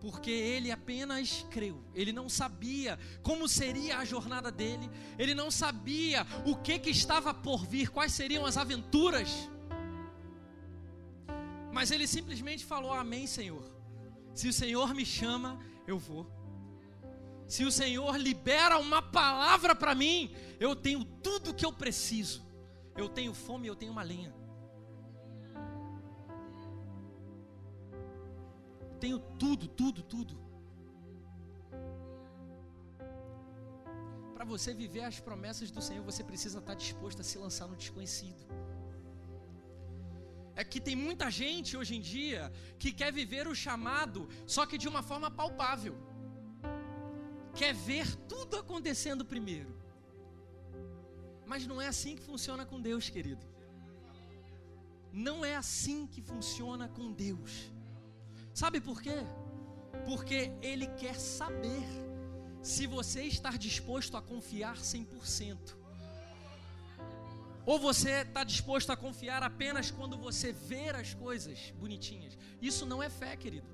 Porque 0.04 0.30
ele 0.30 0.70
apenas 0.70 1.46
creu, 1.50 1.82
ele 1.94 2.12
não 2.12 2.28
sabia 2.28 2.98
como 3.22 3.48
seria 3.48 3.96
a 3.96 4.04
jornada 4.04 4.52
dele, 4.52 4.90
ele 5.18 5.34
não 5.34 5.50
sabia 5.50 6.26
o 6.44 6.54
que, 6.54 6.78
que 6.78 6.90
estava 6.90 7.32
por 7.32 7.64
vir, 7.64 7.88
quais 7.88 8.12
seriam 8.12 8.44
as 8.44 8.58
aventuras. 8.58 9.48
Mas 11.72 11.90
ele 11.90 12.06
simplesmente 12.06 12.66
falou: 12.66 12.92
Amém, 12.92 13.26
Senhor. 13.26 13.64
Se 14.34 14.46
o 14.46 14.52
Senhor 14.52 14.92
me 14.92 15.06
chama, 15.06 15.58
eu 15.86 15.98
vou. 15.98 16.30
Se 17.48 17.64
o 17.64 17.72
Senhor 17.72 18.14
libera 18.18 18.76
uma 18.76 19.00
palavra 19.00 19.74
para 19.74 19.94
mim, 19.94 20.36
eu 20.60 20.76
tenho 20.76 21.02
tudo 21.02 21.52
o 21.52 21.54
que 21.54 21.64
eu 21.64 21.72
preciso. 21.72 22.44
Eu 22.94 23.08
tenho 23.08 23.32
fome, 23.32 23.68
eu 23.68 23.74
tenho 23.74 23.92
uma 23.92 24.02
lenha. 24.02 24.34
Tenho 29.04 29.18
tudo, 29.42 29.64
tudo, 29.80 30.02
tudo. 30.12 30.34
Para 34.34 34.46
você 34.52 34.70
viver 34.72 35.02
as 35.08 35.18
promessas 35.26 35.70
do 35.70 35.82
Senhor, 35.86 36.02
você 36.10 36.22
precisa 36.30 36.58
estar 36.60 36.76
disposto 36.84 37.20
a 37.20 37.26
se 37.30 37.36
lançar 37.36 37.66
no 37.72 37.76
desconhecido. 37.76 38.46
É 40.56 40.64
que 40.64 40.80
tem 40.80 40.96
muita 40.96 41.30
gente 41.30 41.76
hoje 41.76 41.94
em 41.96 42.00
dia 42.00 42.50
que 42.78 42.92
quer 43.00 43.12
viver 43.12 43.46
o 43.46 43.54
chamado, 43.54 44.26
só 44.46 44.64
que 44.64 44.78
de 44.78 44.88
uma 44.88 45.02
forma 45.02 45.30
palpável. 45.30 45.94
Quer 47.54 47.74
ver 47.74 48.08
tudo 48.32 48.56
acontecendo 48.56 49.22
primeiro. 49.34 49.76
Mas 51.44 51.66
não 51.66 51.78
é 51.82 51.88
assim 51.88 52.16
que 52.16 52.22
funciona 52.22 52.64
com 52.64 52.80
Deus, 52.80 53.10
querido. 53.10 53.46
Não 55.12 55.44
é 55.44 55.56
assim 55.56 56.06
que 56.06 56.22
funciona 56.22 56.88
com 56.88 57.12
Deus. 57.12 57.73
Sabe 58.54 58.80
por 58.80 59.02
quê? 59.02 59.16
Porque 60.06 60.52
Ele 60.62 60.86
quer 60.86 61.16
saber 61.16 61.84
se 62.62 62.86
você 62.86 63.24
está 63.24 63.50
disposto 63.50 64.16
a 64.16 64.22
confiar 64.22 64.76
100%. 64.76 65.74
Ou 67.66 67.80
você 67.80 68.22
está 68.22 68.44
disposto 68.44 68.90
a 68.90 68.96
confiar 68.96 69.42
apenas 69.42 69.90
quando 69.90 70.16
você 70.16 70.52
vê 70.52 70.90
as 70.90 71.12
coisas 71.14 71.72
bonitinhas. 71.80 72.38
Isso 72.62 72.86
não 72.86 73.02
é 73.02 73.10
fé, 73.10 73.36
querido. 73.36 73.66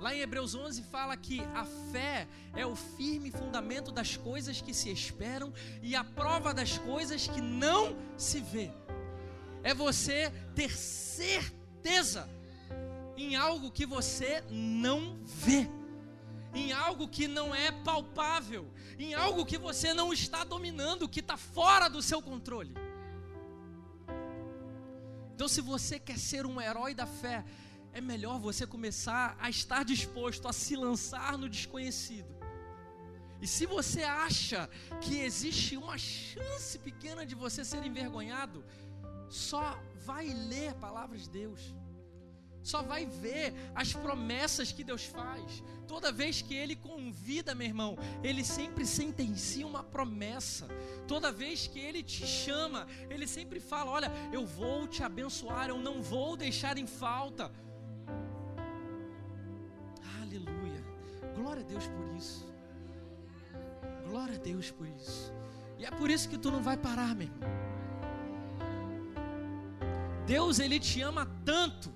Lá 0.00 0.14
em 0.14 0.20
Hebreus 0.20 0.54
11 0.54 0.82
fala 0.82 1.16
que 1.16 1.40
a 1.54 1.64
fé 1.92 2.26
é 2.54 2.66
o 2.66 2.74
firme 2.74 3.30
fundamento 3.30 3.92
das 3.92 4.16
coisas 4.16 4.60
que 4.60 4.74
se 4.74 4.90
esperam 4.90 5.52
e 5.80 5.94
a 5.94 6.02
prova 6.02 6.52
das 6.52 6.76
coisas 6.78 7.28
que 7.28 7.40
não 7.40 7.96
se 8.16 8.40
vê. 8.40 8.70
É 9.62 9.72
você 9.72 10.30
ter 10.54 10.76
certeza 10.76 12.28
em 13.16 13.34
algo 13.34 13.70
que 13.70 13.86
você 13.86 14.42
não 14.50 15.18
vê, 15.24 15.68
em 16.54 16.72
algo 16.72 17.08
que 17.08 17.26
não 17.26 17.54
é 17.54 17.72
palpável, 17.72 18.70
em 18.98 19.14
algo 19.14 19.44
que 19.44 19.58
você 19.58 19.94
não 19.94 20.12
está 20.12 20.44
dominando, 20.44 21.08
que 21.08 21.20
está 21.20 21.36
fora 21.36 21.88
do 21.88 22.02
seu 22.02 22.20
controle. 22.20 22.74
Então, 25.34 25.48
se 25.48 25.60
você 25.60 25.98
quer 25.98 26.18
ser 26.18 26.46
um 26.46 26.60
herói 26.60 26.94
da 26.94 27.06
fé, 27.06 27.44
é 27.92 28.00
melhor 28.00 28.38
você 28.38 28.66
começar 28.66 29.36
a 29.38 29.48
estar 29.50 29.84
disposto 29.84 30.48
a 30.48 30.52
se 30.52 30.76
lançar 30.76 31.36
no 31.38 31.48
desconhecido. 31.48 32.34
E 33.40 33.46
se 33.46 33.66
você 33.66 34.02
acha 34.02 34.68
que 35.00 35.18
existe 35.18 35.76
uma 35.76 35.98
chance 35.98 36.78
pequena 36.78 37.24
de 37.24 37.34
você 37.34 37.64
ser 37.64 37.84
envergonhado, 37.84 38.64
só 39.28 39.78
vai 39.94 40.26
ler 40.28 40.68
a 40.68 40.74
palavra 40.74 41.18
de 41.18 41.28
Deus. 41.28 41.74
Só 42.70 42.82
vai 42.82 43.06
ver 43.06 43.54
as 43.74 43.92
promessas 43.92 44.72
que 44.72 44.82
Deus 44.90 45.04
faz. 45.04 45.62
Toda 45.86 46.10
vez 46.20 46.42
que 46.42 46.54
Ele 46.62 46.74
convida, 46.74 47.54
meu 47.54 47.68
irmão, 47.72 47.92
Ele 48.28 48.42
sempre 48.44 48.84
sentencia 48.84 49.66
uma 49.66 49.84
promessa. 49.84 50.66
Toda 51.06 51.30
vez 51.42 51.68
que 51.68 51.78
Ele 51.78 52.02
te 52.02 52.26
chama, 52.26 52.80
Ele 53.08 53.26
sempre 53.36 53.60
fala: 53.60 53.92
Olha, 53.92 54.10
eu 54.32 54.44
vou 54.44 54.88
te 54.88 55.02
abençoar, 55.10 55.68
eu 55.68 55.78
não 55.78 56.02
vou 56.02 56.36
deixar 56.36 56.76
em 56.76 56.88
falta. 56.88 57.52
Glória 61.36 61.62
a 61.62 61.66
Deus 61.66 61.86
por 61.86 62.16
isso. 62.16 62.44
Glória 64.08 64.34
a 64.34 64.38
Deus 64.38 64.70
por 64.70 64.88
isso. 64.88 65.32
E 65.78 65.84
é 65.84 65.90
por 65.90 66.10
isso 66.10 66.28
que 66.28 66.38
tu 66.38 66.50
não 66.50 66.62
vai 66.62 66.76
parar, 66.76 67.14
meu 67.14 67.28
irmão. 67.28 67.48
Deus, 70.26 70.58
Ele 70.58 70.80
te 70.80 71.00
ama 71.02 71.24
tanto 71.44 71.92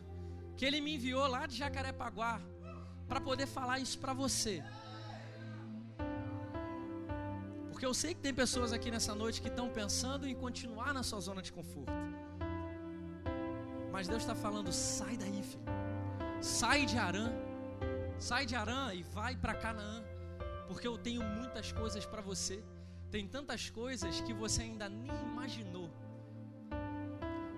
que 0.60 0.66
Ele 0.66 0.78
me 0.78 0.94
enviou 0.96 1.26
lá 1.26 1.46
de 1.46 1.56
Jacarepaguá 1.56 2.38
para 3.08 3.18
poder 3.18 3.46
falar 3.46 3.78
isso 3.78 3.98
para 3.98 4.12
você. 4.12 4.62
Porque 7.70 7.86
eu 7.86 7.94
sei 7.94 8.12
que 8.12 8.20
tem 8.20 8.34
pessoas 8.34 8.70
aqui 8.70 8.90
nessa 8.90 9.14
noite 9.14 9.40
que 9.40 9.48
estão 9.48 9.70
pensando 9.70 10.28
em 10.28 10.34
continuar 10.34 10.92
na 10.92 11.02
sua 11.02 11.18
zona 11.18 11.40
de 11.40 11.50
conforto. 11.50 11.90
Mas 13.90 14.06
Deus 14.06 14.20
está 14.22 14.34
falando: 14.34 14.70
sai 14.70 15.16
daí, 15.16 15.42
filho. 15.42 15.64
Sai 16.42 16.84
de 16.84 16.98
Arã 16.98 17.32
Sai 18.18 18.44
de 18.44 18.54
Arã 18.54 18.92
e 18.92 19.02
vai 19.02 19.34
para 19.34 19.54
Canaã, 19.54 20.04
porque 20.68 20.86
eu 20.86 20.98
tenho 20.98 21.22
muitas 21.22 21.72
coisas 21.72 22.04
para 22.04 22.20
você. 22.20 22.62
Tem 23.10 23.26
tantas 23.26 23.70
coisas 23.70 24.20
que 24.20 24.34
você 24.34 24.60
ainda 24.60 24.90
nem 24.90 25.10
imaginou. 25.22 25.88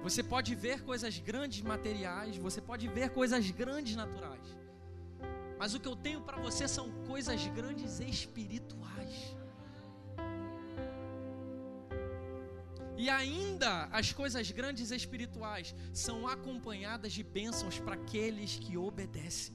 Você 0.03 0.23
pode 0.23 0.55
ver 0.55 0.83
coisas 0.83 1.19
grandes 1.19 1.63
materiais, 1.63 2.37
você 2.37 2.61
pode 2.61 2.89
ver 2.89 3.11
coisas 3.11 3.49
grandes 3.51 3.95
naturais. 3.95 4.47
Mas 5.59 5.75
o 5.75 5.81
que 5.81 5.87
eu 5.87 5.95
tenho 5.95 6.21
para 6.21 6.39
você 6.39 6.67
são 6.67 6.91
coisas 7.07 7.47
grandes 7.47 8.01
espirituais. 8.01 9.37
E 12.97 13.09
ainda 13.09 13.85
as 13.93 14.13
coisas 14.13 14.51
grandes 14.51 14.91
espirituais 14.91 15.75
são 15.93 16.27
acompanhadas 16.27 17.13
de 17.13 17.23
bênçãos 17.23 17.79
para 17.79 17.95
aqueles 17.95 18.59
que 18.59 18.77
obedecem. 18.77 19.55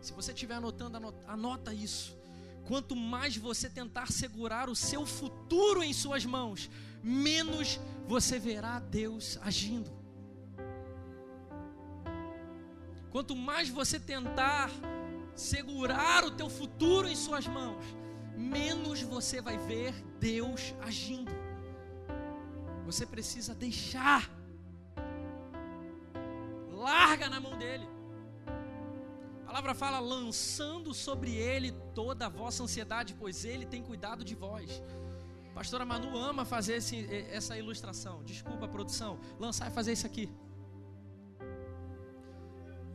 Se 0.00 0.12
você 0.12 0.32
estiver 0.32 0.54
anotando, 0.54 0.96
anota, 0.96 1.24
anota 1.26 1.74
isso. 1.74 2.19
Quanto 2.66 2.94
mais 2.94 3.36
você 3.36 3.68
tentar 3.68 4.12
segurar 4.12 4.68
o 4.68 4.76
seu 4.76 5.04
futuro 5.04 5.82
em 5.82 5.92
suas 5.92 6.24
mãos, 6.24 6.70
menos 7.02 7.80
você 8.06 8.38
verá 8.38 8.78
Deus 8.78 9.38
agindo. 9.42 9.90
Quanto 13.10 13.34
mais 13.34 13.68
você 13.68 13.98
tentar 13.98 14.70
segurar 15.34 16.24
o 16.24 16.30
teu 16.30 16.48
futuro 16.48 17.08
em 17.08 17.16
suas 17.16 17.46
mãos, 17.46 17.84
menos 18.36 19.02
você 19.02 19.40
vai 19.40 19.58
ver 19.58 19.92
Deus 20.20 20.74
agindo. 20.80 21.32
Você 22.86 23.04
precisa 23.06 23.54
deixar. 23.54 24.39
Palavra 29.70 29.74
fala 29.74 30.00
lançando 30.00 30.92
sobre 30.92 31.34
ele 31.34 31.72
toda 31.94 32.26
a 32.26 32.28
vossa 32.28 32.62
ansiedade, 32.62 33.14
pois 33.14 33.44
ele 33.44 33.66
tem 33.66 33.82
cuidado 33.82 34.24
de 34.24 34.34
vós. 34.34 34.82
pastora 35.54 35.84
Manu 35.84 36.16
ama 36.16 36.44
fazer 36.44 36.74
esse, 36.74 37.06
essa 37.30 37.56
ilustração. 37.56 38.22
Desculpa, 38.24 38.66
produção. 38.68 39.18
Lançar 39.38 39.68
é 39.68 39.70
fazer 39.70 39.92
isso 39.92 40.06
aqui. 40.06 40.28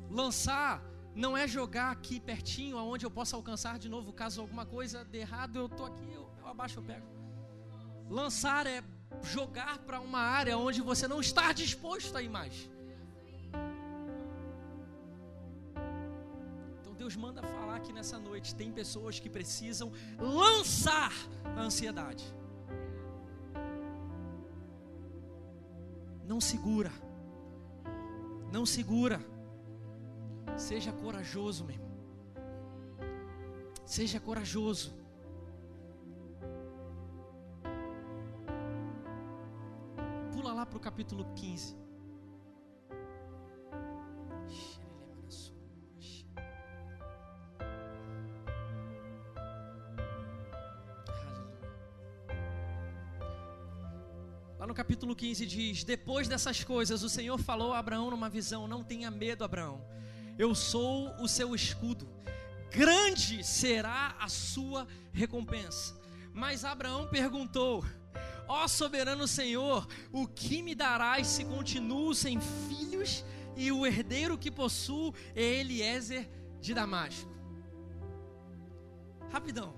Lançar 0.09 0.83
não 1.15 1.37
é 1.37 1.47
jogar 1.47 1.91
aqui 1.91 2.19
pertinho, 2.19 2.77
aonde 2.77 3.05
eu 3.05 3.11
possa 3.11 3.35
alcançar 3.35 3.77
de 3.79 3.87
novo. 3.87 4.11
Caso 4.11 4.41
alguma 4.41 4.65
coisa 4.65 5.03
de 5.05 5.19
errado, 5.19 5.57
eu 5.57 5.67
estou 5.67 5.85
aqui, 5.85 6.07
eu, 6.13 6.29
eu 6.39 6.47
abaixo, 6.47 6.79
eu 6.79 6.83
pego. 6.83 7.07
Lançar 8.09 8.67
é 8.67 8.83
jogar 9.23 9.77
para 9.79 9.99
uma 10.01 10.19
área 10.19 10.57
onde 10.57 10.81
você 10.81 11.07
não 11.07 11.21
está 11.21 11.51
disposto 11.53 12.15
a 12.17 12.21
ir 12.21 12.29
mais. 12.29 12.69
Deus 17.05 17.15
manda 17.15 17.43
falar 17.43 17.75
aqui 17.75 17.93
nessa 17.93 18.17
noite: 18.17 18.55
tem 18.55 18.71
pessoas 18.71 19.19
que 19.19 19.29
precisam 19.29 19.91
lançar 20.17 21.13
a 21.55 21.61
ansiedade. 21.61 22.25
Não 26.27 26.41
segura. 26.41 26.91
Não 28.51 28.65
segura. 28.65 29.19
Seja 30.57 30.91
corajoso, 30.91 31.65
meu 31.65 31.75
irmão. 31.75 31.91
Seja 33.85 34.19
corajoso. 34.19 34.91
Pula 40.33 40.53
lá 40.53 40.65
para 40.65 40.77
o 40.77 40.81
capítulo 40.81 41.23
15. 41.35 41.84
Lá 54.65 54.67
no 54.67 54.73
capítulo 54.73 55.15
15 55.15 55.45
diz: 55.45 55.83
Depois 55.83 56.27
dessas 56.27 56.63
coisas, 56.63 57.03
o 57.03 57.07
Senhor 57.07 57.37
falou 57.37 57.71
a 57.71 57.77
Abraão 57.77 58.09
numa 58.09 58.27
visão: 58.27 58.67
Não 58.67 58.83
tenha 58.83 59.11
medo, 59.11 59.43
Abraão. 59.43 59.79
Eu 60.39 60.55
sou 60.55 61.15
o 61.21 61.27
seu 61.27 61.53
escudo. 61.53 62.09
Grande 62.71 63.43
será 63.43 64.15
a 64.19 64.27
sua 64.27 64.87
recompensa. 65.13 65.93
Mas 66.33 66.65
Abraão 66.65 67.07
perguntou: 67.07 67.85
Ó 68.47 68.67
soberano 68.67 69.27
Senhor, 69.27 69.87
o 70.11 70.27
que 70.27 70.63
me 70.63 70.73
darás 70.73 71.27
se 71.27 71.45
continuo 71.45 72.15
sem 72.15 72.41
filhos 72.67 73.23
e 73.55 73.71
o 73.71 73.85
herdeiro 73.85 74.35
que 74.35 74.49
possuo 74.49 75.13
é 75.35 75.43
Eliezer 75.43 76.27
de 76.59 76.73
Damasco? 76.73 77.29
Rapidão. 79.31 79.75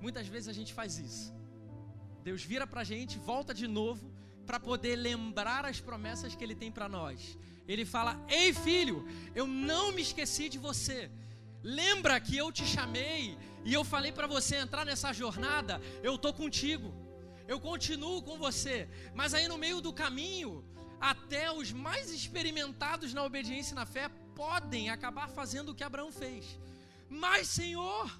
Muitas 0.00 0.26
vezes 0.26 0.48
a 0.48 0.52
gente 0.52 0.74
faz 0.74 0.98
isso. 0.98 1.41
Deus 2.22 2.42
vira 2.42 2.66
para 2.66 2.82
a 2.82 2.84
gente, 2.84 3.18
volta 3.18 3.52
de 3.52 3.66
novo, 3.66 4.12
para 4.46 4.60
poder 4.60 4.96
lembrar 4.96 5.64
as 5.64 5.80
promessas 5.80 6.34
que 6.34 6.44
Ele 6.44 6.54
tem 6.54 6.70
para 6.70 6.88
nós. 6.88 7.38
Ele 7.66 7.84
fala: 7.84 8.20
Ei 8.28 8.52
filho, 8.52 9.06
eu 9.34 9.46
não 9.46 9.92
me 9.92 10.02
esqueci 10.02 10.48
de 10.48 10.58
você. 10.58 11.10
Lembra 11.62 12.20
que 12.20 12.36
eu 12.36 12.50
te 12.50 12.64
chamei 12.64 13.38
e 13.64 13.72
eu 13.72 13.84
falei 13.84 14.10
para 14.10 14.26
você 14.26 14.56
entrar 14.56 14.84
nessa 14.84 15.12
jornada? 15.12 15.80
Eu 16.02 16.18
tô 16.18 16.32
contigo. 16.32 16.92
Eu 17.46 17.60
continuo 17.60 18.22
com 18.22 18.36
você. 18.38 18.88
Mas 19.14 19.34
aí 19.34 19.46
no 19.46 19.58
meio 19.58 19.80
do 19.80 19.92
caminho, 19.92 20.64
até 21.00 21.50
os 21.52 21.72
mais 21.72 22.10
experimentados 22.12 23.12
na 23.14 23.24
obediência 23.24 23.72
e 23.72 23.76
na 23.76 23.86
fé 23.86 24.08
podem 24.34 24.90
acabar 24.90 25.28
fazendo 25.28 25.70
o 25.70 25.74
que 25.74 25.84
Abraão 25.84 26.10
fez. 26.10 26.58
Mas, 27.08 27.48
Senhor, 27.48 28.10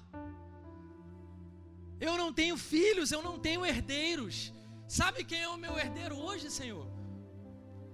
eu 1.99 2.17
não 2.17 2.33
tenho 2.33 2.57
filhos, 2.57 3.11
eu 3.11 3.21
não 3.21 3.39
tenho 3.39 3.65
herdeiros. 3.65 4.53
Sabe 4.87 5.23
quem 5.23 5.41
é 5.41 5.47
o 5.47 5.57
meu 5.57 5.77
herdeiro 5.77 6.15
hoje, 6.17 6.49
Senhor? 6.51 6.87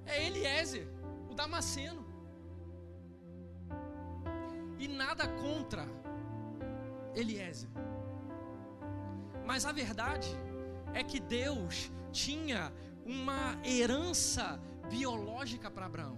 É 0.05 0.25
Eliezer, 0.27 0.87
o 1.29 1.33
Damasceno. 1.33 2.05
E 4.77 4.87
nada 4.87 5.27
contra 5.27 5.85
Eliezer. 7.15 7.69
Mas 9.45 9.65
a 9.65 9.71
verdade 9.71 10.29
é 10.93 11.03
que 11.03 11.19
Deus 11.19 11.91
tinha 12.11 12.73
uma 13.05 13.59
herança 13.63 14.59
biológica 14.89 15.69
para 15.69 15.85
Abraão. 15.85 16.17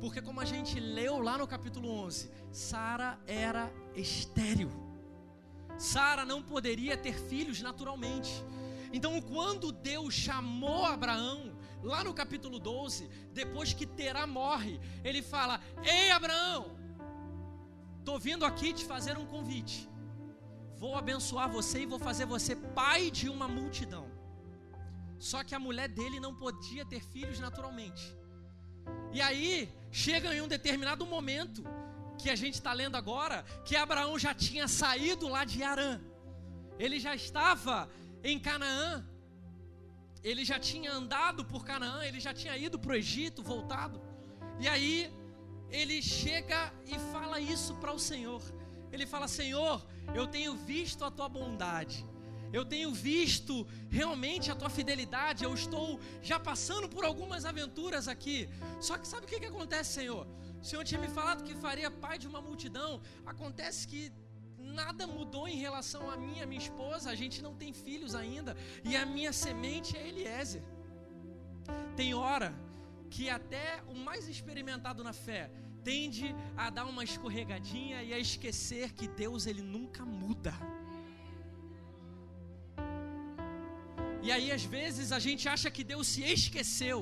Porque 0.00 0.22
como 0.22 0.40
a 0.40 0.44
gente 0.44 0.78
leu 0.78 1.18
lá 1.18 1.36
no 1.36 1.46
capítulo 1.46 1.90
11, 1.90 2.30
Sara 2.52 3.18
era 3.26 3.72
estéril. 3.94 4.87
Sara 5.78 6.24
não 6.24 6.42
poderia 6.42 6.96
ter 6.96 7.14
filhos 7.14 7.62
naturalmente. 7.62 8.44
Então, 8.92 9.20
quando 9.20 9.70
Deus 9.70 10.12
chamou 10.12 10.84
Abraão, 10.84 11.56
lá 11.82 12.02
no 12.02 12.12
capítulo 12.12 12.58
12, 12.58 13.08
depois 13.32 13.72
que 13.72 13.86
Terá 13.86 14.26
morre, 14.26 14.80
ele 15.04 15.22
fala: 15.22 15.60
Ei, 15.82 16.10
Abraão, 16.10 16.76
estou 17.98 18.18
vindo 18.18 18.44
aqui 18.44 18.72
te 18.72 18.84
fazer 18.84 19.16
um 19.16 19.26
convite. 19.26 19.88
Vou 20.76 20.96
abençoar 20.96 21.50
você 21.50 21.82
e 21.82 21.86
vou 21.86 21.98
fazer 21.98 22.24
você 22.24 22.56
pai 22.56 23.10
de 23.10 23.28
uma 23.28 23.48
multidão. 23.48 24.10
Só 25.18 25.42
que 25.42 25.54
a 25.54 25.58
mulher 25.58 25.88
dele 25.88 26.20
não 26.20 26.34
podia 26.34 26.84
ter 26.84 27.02
filhos 27.02 27.40
naturalmente. 27.40 28.16
E 29.12 29.20
aí, 29.20 29.72
chega 29.90 30.34
em 30.34 30.40
um 30.40 30.48
determinado 30.48 31.04
momento 31.04 31.64
que 32.18 32.30
a 32.30 32.36
gente 32.36 32.54
está 32.54 32.72
lendo 32.72 32.96
agora, 32.96 33.44
que 33.64 33.76
Abraão 33.76 34.18
já 34.18 34.34
tinha 34.34 34.66
saído 34.66 35.28
lá 35.28 35.44
de 35.44 35.62
Arã, 35.62 36.00
ele 36.78 36.98
já 36.98 37.14
estava 37.14 37.88
em 38.22 38.38
Canaã, 38.38 39.06
ele 40.22 40.44
já 40.44 40.58
tinha 40.58 40.92
andado 40.92 41.44
por 41.44 41.64
Canaã, 41.64 42.04
ele 42.04 42.20
já 42.20 42.34
tinha 42.34 42.56
ido 42.56 42.78
para 42.78 42.92
o 42.92 42.96
Egito, 42.96 43.42
voltado, 43.42 44.00
e 44.58 44.66
aí 44.66 45.12
ele 45.70 46.02
chega 46.02 46.72
e 46.86 46.98
fala 47.12 47.40
isso 47.40 47.74
para 47.76 47.92
o 47.92 47.98
Senhor. 47.98 48.42
Ele 48.90 49.06
fala: 49.06 49.28
Senhor, 49.28 49.84
eu 50.14 50.26
tenho 50.26 50.54
visto 50.56 51.04
a 51.04 51.10
tua 51.10 51.28
bondade, 51.28 52.04
eu 52.52 52.64
tenho 52.64 52.92
visto 52.92 53.66
realmente 53.90 54.50
a 54.50 54.54
tua 54.54 54.70
fidelidade, 54.70 55.44
eu 55.44 55.52
estou 55.52 56.00
já 56.22 56.38
passando 56.40 56.88
por 56.88 57.04
algumas 57.04 57.44
aventuras 57.44 58.08
aqui. 58.08 58.48
Só 58.80 58.96
que 58.96 59.06
sabe 59.06 59.26
o 59.26 59.28
que, 59.28 59.40
que 59.40 59.46
acontece, 59.46 59.92
Senhor? 59.92 60.26
O 60.62 60.64
Senhor 60.68 60.84
tinha 60.84 61.00
me 61.00 61.08
falado 61.08 61.44
que 61.48 61.54
faria 61.54 61.90
pai 61.90 62.16
de 62.18 62.28
uma 62.32 62.40
multidão. 62.40 63.00
Acontece 63.24 63.86
que 63.90 64.12
nada 64.58 65.06
mudou 65.06 65.46
em 65.48 65.58
relação 65.66 66.10
a 66.10 66.16
mim 66.16 66.38
e 66.38 66.42
a 66.42 66.46
minha 66.46 66.60
esposa. 66.60 67.10
A 67.10 67.14
gente 67.14 67.40
não 67.46 67.54
tem 67.54 67.72
filhos 67.72 68.14
ainda. 68.14 68.56
E 68.84 68.96
a 68.96 69.04
minha 69.06 69.32
semente 69.32 69.96
é 69.96 70.08
Eliezer. 70.08 70.62
Tem 71.96 72.12
hora 72.14 72.50
que 73.10 73.30
até 73.30 73.82
o 73.88 73.94
mais 73.94 74.28
experimentado 74.28 75.02
na 75.02 75.12
fé 75.12 75.50
tende 75.82 76.34
a 76.56 76.68
dar 76.70 76.86
uma 76.92 77.04
escorregadinha 77.04 78.02
e 78.02 78.12
a 78.12 78.18
esquecer 78.18 78.92
que 78.92 79.06
Deus 79.08 79.46
ele 79.46 79.62
nunca 79.62 80.04
muda. 80.04 80.54
E 84.26 84.32
aí 84.32 84.50
às 84.52 84.64
vezes 84.64 85.12
a 85.12 85.20
gente 85.26 85.48
acha 85.48 85.70
que 85.70 85.84
Deus 85.92 86.06
se 86.08 86.22
esqueceu 86.22 86.98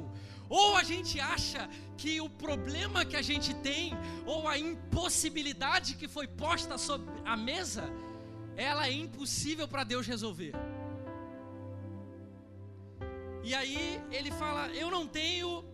ou 0.49 0.77
a 0.77 0.83
gente 0.83 1.19
acha 1.19 1.69
que 1.97 2.21
o 2.21 2.29
problema 2.29 3.05
que 3.05 3.17
a 3.17 3.23
gente 3.23 3.55
tem, 3.55 3.93
ou 4.25 4.47
a 4.47 4.59
impossibilidade 4.59 5.95
que 5.95 6.07
foi 6.07 6.27
posta 6.27 6.79
sobre 6.79 7.13
a 7.25 7.37
mesa, 7.37 7.85
ela 8.57 8.87
é 8.87 8.93
impossível 8.93 9.67
para 9.67 9.85
Deus 9.85 10.07
resolver. 10.07 10.53
E 13.43 13.55
aí 13.55 14.01
ele 14.11 14.31
fala: 14.31 14.69
Eu 14.69 14.91
não 14.91 15.07
tenho 15.07 15.65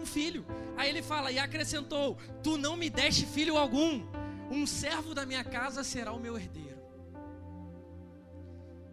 um 0.00 0.06
filho. 0.06 0.44
Aí 0.76 0.88
ele 0.88 1.02
fala 1.02 1.30
e 1.30 1.38
acrescentou: 1.38 2.18
Tu 2.42 2.56
não 2.56 2.76
me 2.76 2.90
deste 2.90 3.26
filho 3.26 3.56
algum. 3.56 4.02
Um 4.50 4.66
servo 4.66 5.14
da 5.14 5.24
minha 5.24 5.42
casa 5.42 5.82
será 5.82 6.12
o 6.12 6.20
meu 6.20 6.36
herdeiro. 6.36 6.73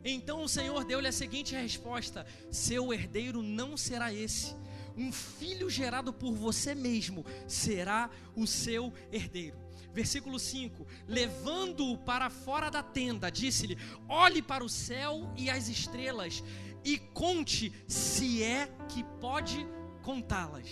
Então 0.03 0.43
o 0.43 0.49
Senhor 0.49 0.83
deu-lhe 0.83 1.07
a 1.07 1.11
seguinte 1.11 1.55
resposta: 1.55 2.25
Seu 2.49 2.93
herdeiro 2.93 3.41
não 3.41 3.77
será 3.77 4.13
esse. 4.13 4.55
Um 4.97 5.11
filho 5.11 5.69
gerado 5.69 6.11
por 6.11 6.33
você 6.33 6.75
mesmo 6.75 7.25
será 7.47 8.09
o 8.35 8.45
seu 8.45 8.93
herdeiro. 9.11 9.57
Versículo 9.93 10.39
5: 10.39 10.87
Levando-o 11.07 11.97
para 11.97 12.29
fora 12.29 12.69
da 12.69 12.81
tenda, 12.81 13.29
disse-lhe: 13.29 13.77
Olhe 14.07 14.41
para 14.41 14.63
o 14.63 14.69
céu 14.69 15.31
e 15.37 15.49
as 15.49 15.67
estrelas 15.67 16.43
e 16.83 16.97
conte 16.97 17.71
se 17.87 18.41
é 18.43 18.67
que 18.89 19.03
pode 19.19 19.65
contá-las. 20.01 20.67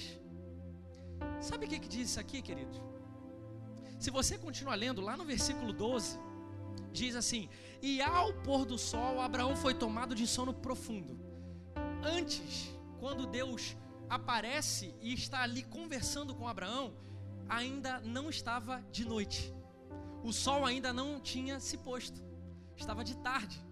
Sabe 1.41 1.65
o 1.65 1.69
que, 1.69 1.79
que 1.79 1.87
diz 1.87 2.09
isso 2.09 2.19
aqui, 2.19 2.41
querido? 2.41 2.89
Se 3.99 4.09
você 4.09 4.37
continuar 4.37 4.75
lendo 4.75 5.01
lá 5.01 5.17
no 5.17 5.25
versículo 5.25 5.73
12, 5.73 6.17
diz 6.91 7.15
assim: 7.15 7.49
e 7.81 8.01
ao 8.01 8.33
pôr 8.33 8.65
do 8.65 8.77
sol, 8.77 9.21
Abraão 9.21 9.55
foi 9.55 9.73
tomado 9.73 10.13
de 10.13 10.27
sono 10.27 10.53
profundo. 10.53 11.17
Antes, 12.03 12.69
quando 12.99 13.25
Deus 13.25 13.75
aparece 14.09 14.93
e 15.01 15.13
está 15.13 15.41
ali 15.41 15.63
conversando 15.63 16.35
com 16.35 16.47
Abraão, 16.47 16.93
ainda 17.47 17.99
não 18.01 18.29
estava 18.29 18.83
de 18.91 19.05
noite. 19.05 19.53
O 20.23 20.33
sol 20.33 20.65
ainda 20.65 20.91
não 20.91 21.21
tinha 21.21 21.59
se 21.59 21.77
posto. 21.77 22.21
Estava 22.75 23.03
de 23.03 23.15
tarde. 23.17 23.63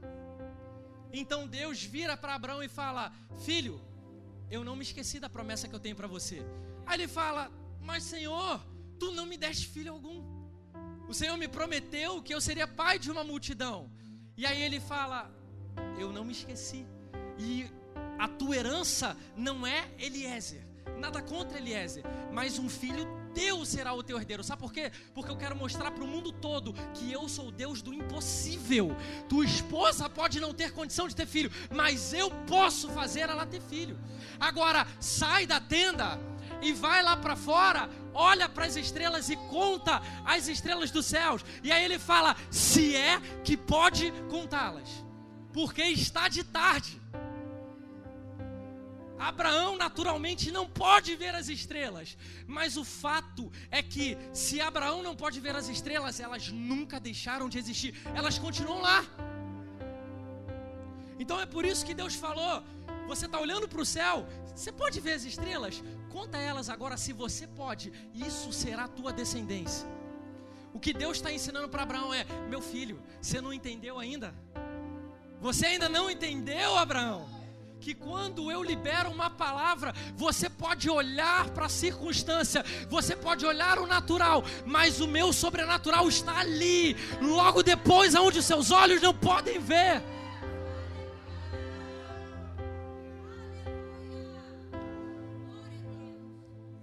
Então 1.12 1.48
Deus 1.48 1.84
vira 1.84 2.16
para 2.16 2.36
Abraão 2.36 2.64
e 2.64 2.70
fala: 2.70 3.12
Filho, 3.44 3.82
eu 4.50 4.64
não 4.64 4.76
me 4.76 4.84
esqueci 4.84 5.20
da 5.20 5.30
promessa 5.30 5.68
que 5.68 5.76
eu 5.76 5.80
tenho 5.80 5.96
para 5.96 6.08
você. 6.08 6.46
Aí 6.86 6.96
ele 6.98 7.08
fala: 7.10 7.52
Mas 7.82 8.04
Senhor, 8.04 8.62
tu 8.98 9.12
não 9.12 9.26
me 9.26 9.38
deste 9.38 9.68
filho 9.68 9.92
algum. 9.92 10.37
O 11.08 11.14
Senhor 11.14 11.38
me 11.38 11.48
prometeu 11.48 12.22
que 12.22 12.34
eu 12.34 12.42
seria 12.42 12.68
pai 12.68 13.00
de 13.00 13.10
uma 13.10 13.24
multidão. 13.24 13.90
E 14.36 14.46
aí 14.46 14.62
ele 14.62 14.80
fala: 14.80 15.32
Eu 15.98 16.12
não 16.12 16.26
me 16.26 16.34
esqueci. 16.34 16.86
E 17.38 17.66
a 18.20 18.28
tua 18.28 18.56
herança 18.56 19.16
não 19.36 19.66
é 19.66 19.90
Eliezer. 19.98 20.66
Nada 20.98 21.22
contra 21.22 21.58
Eliezer. 21.58 22.04
Mas 22.32 22.60
um 22.60 22.68
filho 22.68 23.08
Deus 23.38 23.70
será 23.70 23.94
o 23.94 24.02
teu 24.02 24.18
herdeiro. 24.18 24.44
Sabe 24.44 24.62
por 24.62 24.74
quê? 24.74 24.92
Porque 25.14 25.30
eu 25.30 25.38
quero 25.38 25.56
mostrar 25.56 25.92
para 25.92 26.04
o 26.04 26.08
mundo 26.08 26.32
todo 26.32 26.74
que 26.96 27.12
eu 27.12 27.30
sou 27.30 27.50
o 27.50 27.52
Deus 27.52 27.84
do 27.84 27.94
impossível. 27.94 28.96
Tua 29.30 29.46
esposa 29.46 30.10
pode 30.10 30.40
não 30.40 30.54
ter 30.54 30.74
condição 30.74 31.08
de 31.08 31.16
ter 31.16 31.28
filho, 31.28 31.52
mas 31.70 32.14
eu 32.14 32.32
posso 32.48 32.90
fazer 32.90 33.30
ela 33.30 33.46
ter 33.46 33.62
filho. 33.62 33.98
Agora, 34.40 34.88
sai 35.00 35.46
da 35.46 35.62
tenda 35.62 36.20
e 36.64 36.74
vai 36.74 37.04
lá 37.04 37.16
para 37.16 37.36
fora, 37.36 37.88
olha 38.18 38.50
para 38.50 38.66
as 38.66 38.76
estrelas 38.76 39.30
e 39.30 39.36
conta 39.36 40.02
as 40.26 40.48
estrelas 40.48 40.92
dos 40.92 41.06
céus. 41.06 41.46
E 41.64 41.72
aí 41.72 41.86
ele 41.86 42.00
fala: 42.00 42.36
se 42.50 42.96
é 42.96 43.20
que 43.44 43.56
pode 43.56 44.12
contá-las, 44.30 44.90
porque 45.54 45.84
está 45.84 46.28
de 46.28 46.44
tarde. 46.44 47.00
Abraão 49.20 49.76
naturalmente 49.76 50.52
não 50.52 50.68
pode 50.68 51.16
ver 51.16 51.34
as 51.34 51.48
estrelas, 51.50 52.16
mas 52.46 52.78
o 52.78 52.86
fato 52.86 53.52
é 53.72 53.82
que 53.82 54.16
se 54.32 54.62
Abraão 54.62 55.02
não 55.02 55.16
pode 55.16 55.40
ver 55.40 55.56
as 55.56 55.70
estrelas, 55.70 56.20
elas 56.20 56.50
nunca 56.50 57.00
deixaram 57.00 57.50
de 57.50 57.58
existir, 57.58 57.96
elas 58.14 58.38
continuam 58.38 58.80
lá. 58.80 59.04
Então 61.18 61.40
é 61.40 61.48
por 61.48 61.66
isso 61.66 61.86
que 61.86 61.96
Deus 61.96 62.14
falou: 62.14 62.64
você 63.08 63.26
está 63.26 63.40
olhando 63.40 63.68
para 63.68 63.82
o 63.82 63.86
céu, 63.86 64.28
você 64.56 64.72
pode 64.72 65.00
ver 65.00 65.14
as 65.14 65.24
estrelas? 65.24 65.82
Conta 66.10 66.38
elas 66.38 66.70
agora 66.70 66.98
se 66.98 67.14
você 67.14 67.48
pode, 67.48 67.92
isso 68.14 68.52
será 68.52 68.88
tua 68.88 69.12
descendência. 69.14 69.88
O 70.74 70.80
que 70.80 70.94
Deus 70.94 71.18
está 71.18 71.32
ensinando 71.32 71.70
para 71.70 71.84
Abraão 71.84 72.14
é: 72.14 72.26
meu 72.50 72.62
filho, 72.62 73.02
você 73.22 73.42
não 73.42 73.54
entendeu 73.54 74.00
ainda? 74.00 74.34
Você 75.40 75.66
ainda 75.66 75.88
não 75.88 76.10
entendeu, 76.10 76.78
Abraão? 76.78 77.38
que 77.80 77.94
quando 77.94 78.52
eu 78.52 78.64
libero 78.64 79.10
uma 79.10 79.30
palavra, 79.30 79.94
você 80.16 80.50
pode 80.50 80.90
olhar 80.90 81.50
para 81.52 81.68
a 81.68 81.70
circunstância, 81.70 82.66
você 82.90 83.16
pode 83.16 83.46
olhar 83.46 83.80
o 83.80 83.88
natural, 83.88 84.44
mas 84.66 85.00
o 85.00 85.08
meu 85.08 85.32
sobrenatural 85.32 86.08
está 86.08 86.40
ali, 86.40 86.98
logo 87.22 87.64
depois, 87.64 88.16
aonde 88.16 88.40
os 88.40 88.46
seus 88.46 88.72
olhos 88.72 89.02
não 89.02 89.14
podem 89.14 89.60
ver. 89.60 90.02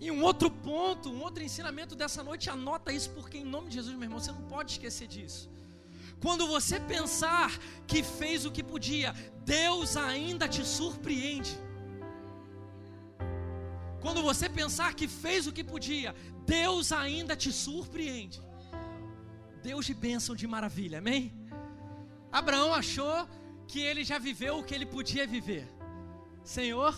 E 0.04 0.10
um 0.14 0.22
outro 0.28 0.48
ponto, 0.68 1.10
um 1.16 1.20
outro 1.26 1.42
ensinamento 1.48 1.94
dessa 2.00 2.22
noite, 2.28 2.50
anota 2.56 2.92
isso, 2.96 3.10
porque 3.16 3.38
em 3.38 3.50
nome 3.54 3.68
de 3.70 3.76
Jesus, 3.76 3.94
meu 3.96 4.06
irmão, 4.06 4.20
você 4.22 4.32
não 4.38 4.46
pode 4.54 4.72
esquecer 4.72 5.06
disso. 5.14 5.42
Quando 6.24 6.46
você 6.54 6.76
pensar 6.78 7.50
que 7.90 8.00
fez 8.02 8.44
o 8.44 8.52
que 8.56 8.62
podia, 8.72 9.10
Deus 9.46 9.96
ainda 9.96 10.46
te 10.46 10.62
surpreende. 10.62 11.54
Quando 14.02 14.22
você 14.28 14.46
pensar 14.60 14.90
que 14.98 15.08
fez 15.08 15.46
o 15.46 15.54
que 15.56 15.64
podia, 15.64 16.14
Deus 16.44 16.92
ainda 16.92 17.34
te 17.34 17.50
surpreende. 17.50 18.42
Deus 19.62 19.86
de 19.86 19.94
bênção, 20.06 20.36
de 20.36 20.46
maravilha, 20.46 20.98
amém? 20.98 21.22
Abraão 22.30 22.74
achou 22.74 23.16
que 23.66 23.80
ele 23.80 24.04
já 24.04 24.18
viveu 24.18 24.58
o 24.58 24.64
que 24.64 24.74
ele 24.74 24.84
podia 24.96 25.26
viver. 25.26 25.66
Senhor, 26.56 26.94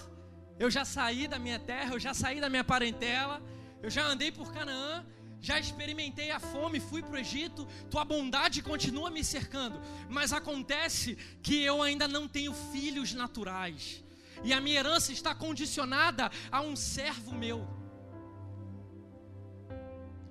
eu 0.59 0.71
já 0.71 0.85
saí 0.85 1.29
da 1.29 1.39
minha 1.39 1.59
terra, 1.59 1.95
eu 1.95 2.01
já 2.01 2.15
saí 2.15 2.41
da 2.41 2.49
minha 2.49 2.65
parentela, 2.65 3.43
eu 3.83 3.91
já 3.91 4.07
andei 4.07 4.33
por 4.33 4.53
Canaã, 4.53 5.05
já 5.41 5.59
experimentei 5.59 6.31
a 6.31 6.41
fome, 6.41 6.81
fui 6.81 7.03
para 7.03 7.13
o 7.13 7.19
Egito, 7.19 7.67
tua 7.91 8.05
bondade 8.05 8.63
continua 8.63 9.11
me 9.11 9.23
cercando, 9.23 9.81
mas 10.09 10.33
acontece 10.33 11.17
que 11.43 11.63
eu 11.63 11.83
ainda 11.83 12.09
não 12.09 12.27
tenho 12.27 12.55
filhos 12.73 13.13
naturais, 13.13 14.03
e 14.43 14.53
a 14.53 14.61
minha 14.61 14.79
herança 14.79 15.13
está 15.13 15.35
condicionada 15.35 16.31
a 16.51 16.61
um 16.61 16.75
servo 16.75 17.33
meu. 17.35 17.67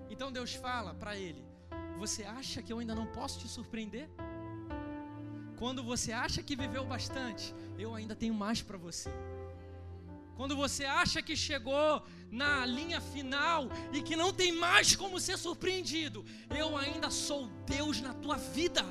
Então 0.09 0.31
Deus 0.31 0.53
fala 0.53 0.93
para 0.93 1.17
ele: 1.17 1.43
Você 1.97 2.23
acha 2.23 2.61
que 2.61 2.71
eu 2.71 2.79
ainda 2.79 2.95
não 2.95 3.07
posso 3.07 3.39
te 3.39 3.47
surpreender? 3.47 4.09
Quando 5.57 5.83
você 5.83 6.11
acha 6.11 6.43
que 6.43 6.55
viveu 6.55 6.85
bastante, 6.85 7.53
eu 7.77 7.93
ainda 7.95 8.15
tenho 8.15 8.33
mais 8.33 8.61
para 8.61 8.77
você. 8.77 9.09
Quando 10.35 10.55
você 10.55 10.83
acha 10.83 11.21
que 11.21 11.35
chegou 11.35 12.03
na 12.29 12.65
linha 12.65 12.99
final 12.99 13.69
e 13.93 14.01
que 14.01 14.15
não 14.15 14.33
tem 14.33 14.51
mais 14.51 14.95
como 14.95 15.19
ser 15.19 15.37
surpreendido, 15.37 16.25
eu 16.49 16.77
ainda 16.77 17.09
sou 17.09 17.47
Deus 17.65 18.01
na 18.01 18.13
tua 18.13 18.35
vida. 18.35 18.83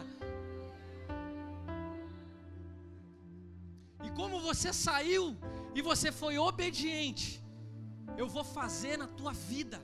E 4.02 4.10
como 4.10 4.40
você 4.40 4.72
saiu 4.72 5.36
e 5.74 5.82
você 5.82 6.10
foi 6.10 6.38
obediente, 6.38 7.42
eu 8.16 8.28
vou 8.28 8.44
fazer 8.44 8.96
na 8.96 9.06
tua 9.06 9.32
vida. 9.32 9.82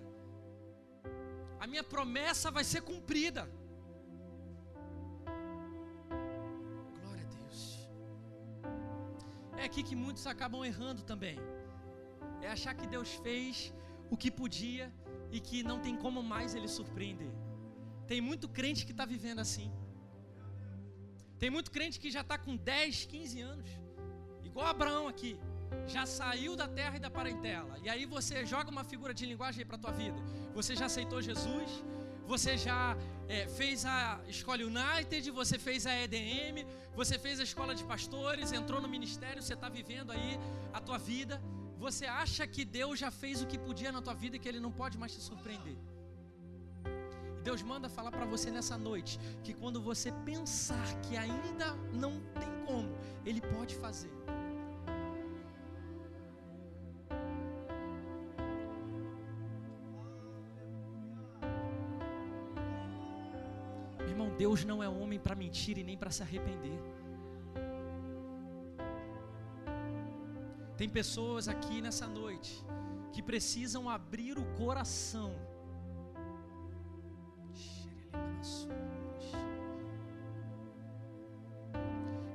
A 1.58 1.66
minha 1.66 1.84
promessa 1.84 2.50
vai 2.50 2.64
ser 2.64 2.80
cumprida. 2.80 3.59
É 9.60 9.64
aqui 9.68 9.82
que 9.88 9.96
muitos 10.04 10.26
acabam 10.32 10.62
errando 10.72 11.02
também 11.12 11.38
é 12.42 12.48
achar 12.56 12.74
que 12.78 12.86
Deus 12.94 13.10
fez 13.26 13.72
o 14.10 14.16
que 14.16 14.30
podia 14.30 14.86
e 15.30 15.38
que 15.40 15.62
não 15.70 15.78
tem 15.84 15.96
como 16.04 16.22
mais 16.22 16.54
Ele 16.54 16.68
surpreender. 16.68 17.32
Tem 18.10 18.20
muito 18.20 18.48
crente 18.48 18.84
que 18.86 18.94
está 18.96 19.04
vivendo 19.04 19.40
assim. 19.46 19.70
Tem 21.38 21.50
muito 21.56 21.70
crente 21.70 21.98
que 22.02 22.10
já 22.10 22.22
está 22.22 22.36
com 22.36 22.56
10, 22.56 23.06
15 23.06 23.40
anos, 23.40 23.70
igual 24.48 24.66
Abraão 24.66 25.06
aqui, 25.08 25.38
já 25.86 26.04
saiu 26.04 26.54
da 26.56 26.68
terra 26.68 26.96
e 26.96 27.00
da 27.00 27.10
parentela. 27.10 27.78
E 27.84 27.88
aí 27.88 28.04
você 28.04 28.44
joga 28.44 28.70
uma 28.70 28.84
figura 28.84 29.14
de 29.14 29.24
linguagem 29.24 29.64
para 29.64 29.76
a 29.76 29.78
tua 29.78 29.92
vida. 29.92 30.20
Você 30.54 30.74
já 30.74 30.86
aceitou 30.86 31.22
Jesus, 31.22 31.70
você 32.32 32.52
já 32.56 32.96
é, 33.28 33.38
fez 33.58 33.84
a 33.84 34.20
Escola 34.34 34.62
United, 34.72 35.24
você 35.42 35.56
fez 35.58 35.80
a 35.90 35.92
EDM, 36.02 36.58
você 37.00 37.16
fez 37.24 37.40
a 37.40 37.46
escola 37.50 37.72
de 37.78 37.84
pastores, 37.92 38.52
entrou 38.60 38.80
no 38.84 38.88
ministério, 38.96 39.42
você 39.42 39.54
está 39.54 39.68
vivendo 39.68 40.10
aí 40.16 40.38
a 40.72 40.80
tua 40.80 40.98
vida. 41.12 41.42
Você 41.84 42.06
acha 42.06 42.46
que 42.54 42.64
Deus 42.64 42.96
já 43.04 43.10
fez 43.10 43.42
o 43.42 43.48
que 43.50 43.58
podia 43.58 43.90
na 43.96 44.00
tua 44.06 44.14
vida 44.22 44.36
e 44.36 44.38
que 44.38 44.48
Ele 44.48 44.60
não 44.66 44.70
pode 44.80 44.96
mais 45.02 45.12
te 45.14 45.20
surpreender? 45.28 45.76
Deus 47.42 47.62
manda 47.62 47.88
falar 47.88 48.12
para 48.12 48.26
você 48.34 48.48
nessa 48.56 48.76
noite 48.78 49.18
que 49.42 49.52
quando 49.52 49.80
você 49.90 50.12
pensar 50.30 50.88
que 51.04 51.16
ainda 51.16 51.68
não 52.04 52.14
tem 52.40 52.52
como, 52.68 52.90
Ele 53.24 53.40
pode 53.40 53.74
fazer. 53.74 54.12
Deus 64.40 64.64
não 64.64 64.82
é 64.82 64.88
homem 64.88 65.18
para 65.24 65.34
mentir 65.34 65.76
e 65.76 65.84
nem 65.84 65.98
para 65.98 66.10
se 66.16 66.22
arrepender. 66.22 66.80
Tem 70.78 70.88
pessoas 70.88 71.46
aqui 71.46 71.82
nessa 71.82 72.06
noite 72.06 72.52
que 73.12 73.22
precisam 73.22 73.82
abrir 73.96 74.38
o 74.38 74.46
coração. 74.54 75.30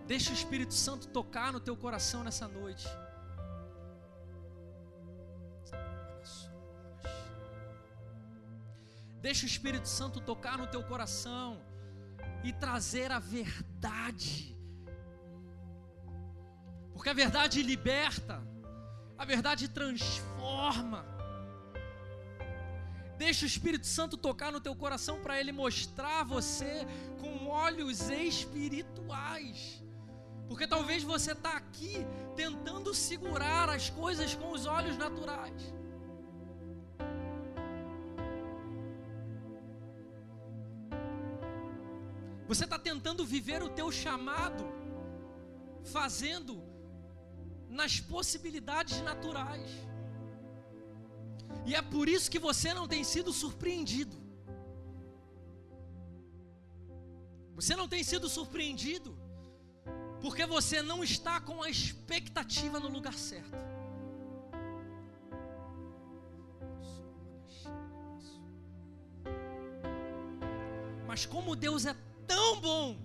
Deixa 0.06 0.30
o 0.30 0.38
Espírito 0.42 0.76
Santo 0.76 1.08
tocar 1.08 1.52
no 1.52 1.60
teu 1.60 1.76
coração 1.76 2.24
nessa 2.24 2.48
noite. 2.48 2.88
Deixa 9.28 9.44
o 9.44 9.48
Espírito 9.48 9.88
Santo 9.88 10.22
tocar 10.22 10.60
no 10.60 10.68
teu 10.68 10.84
coração 10.84 11.74
e 12.46 12.54
trazer 12.54 13.12
a 13.12 13.20
verdade 13.20 14.56
porque 17.06 17.10
a 17.10 17.14
verdade 17.14 17.62
liberta, 17.62 18.42
a 19.18 19.26
verdade 19.26 19.68
transforma. 19.68 21.06
Deixa 23.16 23.46
o 23.46 23.48
Espírito 23.48 23.86
Santo 23.86 24.18
tocar 24.18 24.52
no 24.52 24.60
teu 24.60 24.76
coração 24.76 25.20
para 25.22 25.40
ele 25.40 25.52
mostrar 25.52 26.24
você 26.24 26.88
com 27.20 27.48
olhos 27.48 28.10
espirituais. 28.10 29.84
Porque 30.48 30.66
talvez 30.66 31.04
você 31.04 31.34
está 31.34 31.58
aqui 31.58 31.98
tentando 32.36 32.92
segurar 32.92 33.70
as 33.70 33.90
coisas 33.90 34.34
com 34.34 34.52
os 34.52 34.66
olhos 34.66 34.98
naturais. 34.98 35.76
Você 42.48 42.64
está 42.64 42.78
tentando 42.78 43.26
viver 43.26 43.64
o 43.64 43.70
teu 43.70 43.92
chamado, 43.92 44.64
fazendo 45.84 46.62
nas 47.70 48.00
possibilidades 48.00 49.02
naturais. 49.02 49.70
E 51.66 51.74
é 51.74 51.82
por 51.82 52.08
isso 52.08 52.30
que 52.30 52.38
você 52.38 52.74
não 52.74 52.88
tem 52.88 53.04
sido 53.04 53.34
surpreendido. 53.34 54.16
Você 57.56 57.76
não 57.76 57.88
tem 57.88 58.04
sido 58.04 58.28
surpreendido, 58.30 59.18
porque 60.22 60.46
você 60.46 60.82
não 60.82 61.04
está 61.04 61.40
com 61.40 61.64
a 61.64 61.70
expectativa 61.70 62.80
no 62.80 62.90
lugar 62.90 63.14
certo. 63.14 63.58
Mas 71.08 71.26
como 71.26 71.56
Deus 71.56 71.86
é 71.86 71.96
tão 72.28 72.60
bom, 72.60 72.98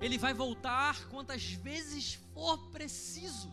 Ele 0.00 0.18
vai 0.18 0.32
voltar 0.32 1.08
quantas 1.08 1.52
vezes 1.52 2.14
for 2.34 2.58
preciso. 2.70 3.50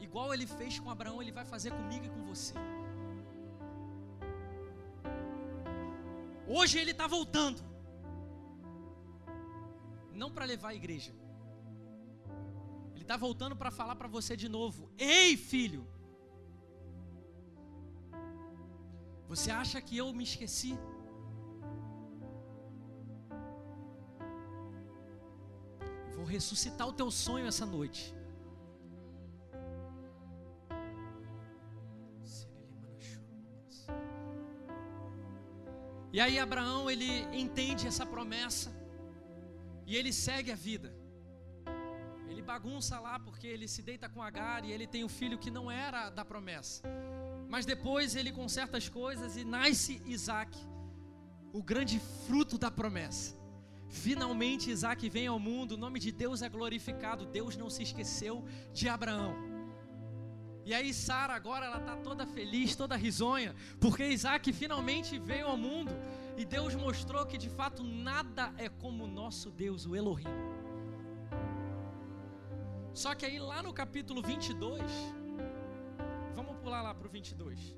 Igual 0.00 0.32
Ele 0.34 0.46
fez 0.46 0.78
com 0.78 0.90
Abraão, 0.90 1.20
Ele 1.22 1.32
vai 1.32 1.44
fazer 1.44 1.70
comigo 1.70 2.06
e 2.06 2.10
com 2.10 2.24
você. 2.24 2.54
Hoje 6.46 6.78
Ele 6.78 6.90
está 6.90 7.06
voltando. 7.06 7.62
Não 10.12 10.30
para 10.30 10.44
levar 10.44 10.68
a 10.70 10.74
igreja. 10.74 11.12
Ele 12.94 13.02
está 13.02 13.16
voltando 13.16 13.56
para 13.56 13.70
falar 13.70 13.96
para 13.96 14.08
você 14.08 14.36
de 14.36 14.48
novo: 14.48 14.90
Ei, 14.96 15.36
filho, 15.36 15.86
Você 19.34 19.50
acha 19.50 19.80
que 19.86 19.96
eu 20.00 20.12
me 20.18 20.22
esqueci? 20.22 20.72
Vou 26.16 26.24
ressuscitar 26.24 26.86
o 26.86 26.92
teu 26.92 27.10
sonho 27.10 27.48
essa 27.52 27.66
noite. 27.66 28.14
E 36.12 36.20
aí 36.20 36.38
Abraão 36.38 36.88
ele 36.88 37.10
entende 37.44 37.88
essa 37.88 38.06
promessa 38.06 38.70
e 39.84 39.96
ele 39.96 40.12
segue 40.12 40.52
a 40.52 40.54
vida. 40.68 40.94
Ele 42.28 42.40
bagunça 42.40 43.00
lá 43.00 43.18
porque 43.18 43.48
ele 43.48 43.66
se 43.66 43.82
deita 43.82 44.08
com 44.08 44.22
Agar 44.22 44.64
e 44.64 44.70
ele 44.70 44.86
tem 44.86 45.02
um 45.02 45.08
filho 45.08 45.36
que 45.36 45.50
não 45.50 45.68
era 45.68 46.08
da 46.08 46.24
promessa. 46.24 46.84
Mas 47.54 47.64
depois 47.64 48.16
ele 48.16 48.32
conserta 48.32 48.76
as 48.76 48.88
coisas 48.88 49.36
e 49.36 49.44
nasce 49.44 50.02
Isaac, 50.06 50.58
o 51.52 51.62
grande 51.62 52.00
fruto 52.26 52.58
da 52.58 52.68
promessa. 52.68 53.36
Finalmente 53.88 54.72
Isaac 54.72 55.08
vem 55.08 55.28
ao 55.28 55.38
mundo, 55.38 55.72
o 55.72 55.76
nome 55.76 56.00
de 56.00 56.10
Deus 56.10 56.42
é 56.42 56.48
glorificado, 56.48 57.24
Deus 57.24 57.56
não 57.56 57.70
se 57.70 57.84
esqueceu 57.84 58.44
de 58.72 58.88
Abraão. 58.88 59.36
E 60.64 60.74
aí 60.74 60.92
Sara 60.92 61.32
agora 61.32 61.66
ela 61.66 61.78
está 61.78 61.96
toda 61.98 62.26
feliz, 62.26 62.74
toda 62.74 62.96
risonha, 62.96 63.54
porque 63.78 64.04
Isaac 64.04 64.52
finalmente 64.52 65.16
veio 65.20 65.46
ao 65.46 65.56
mundo 65.56 65.92
e 66.36 66.44
Deus 66.44 66.74
mostrou 66.74 67.24
que 67.24 67.38
de 67.38 67.50
fato 67.50 67.84
nada 67.84 68.52
é 68.58 68.68
como 68.68 69.04
o 69.04 69.12
nosso 69.20 69.48
Deus, 69.52 69.86
o 69.86 69.94
Elohim. 69.94 70.26
Só 72.92 73.14
que 73.14 73.24
aí 73.24 73.38
lá 73.38 73.62
no 73.62 73.72
capítulo 73.72 74.20
22, 74.20 74.82
Vamos 74.82 75.23
pular 76.64 76.80
lá 76.80 76.94
para 76.94 77.06
o 77.06 77.10
22. 77.10 77.76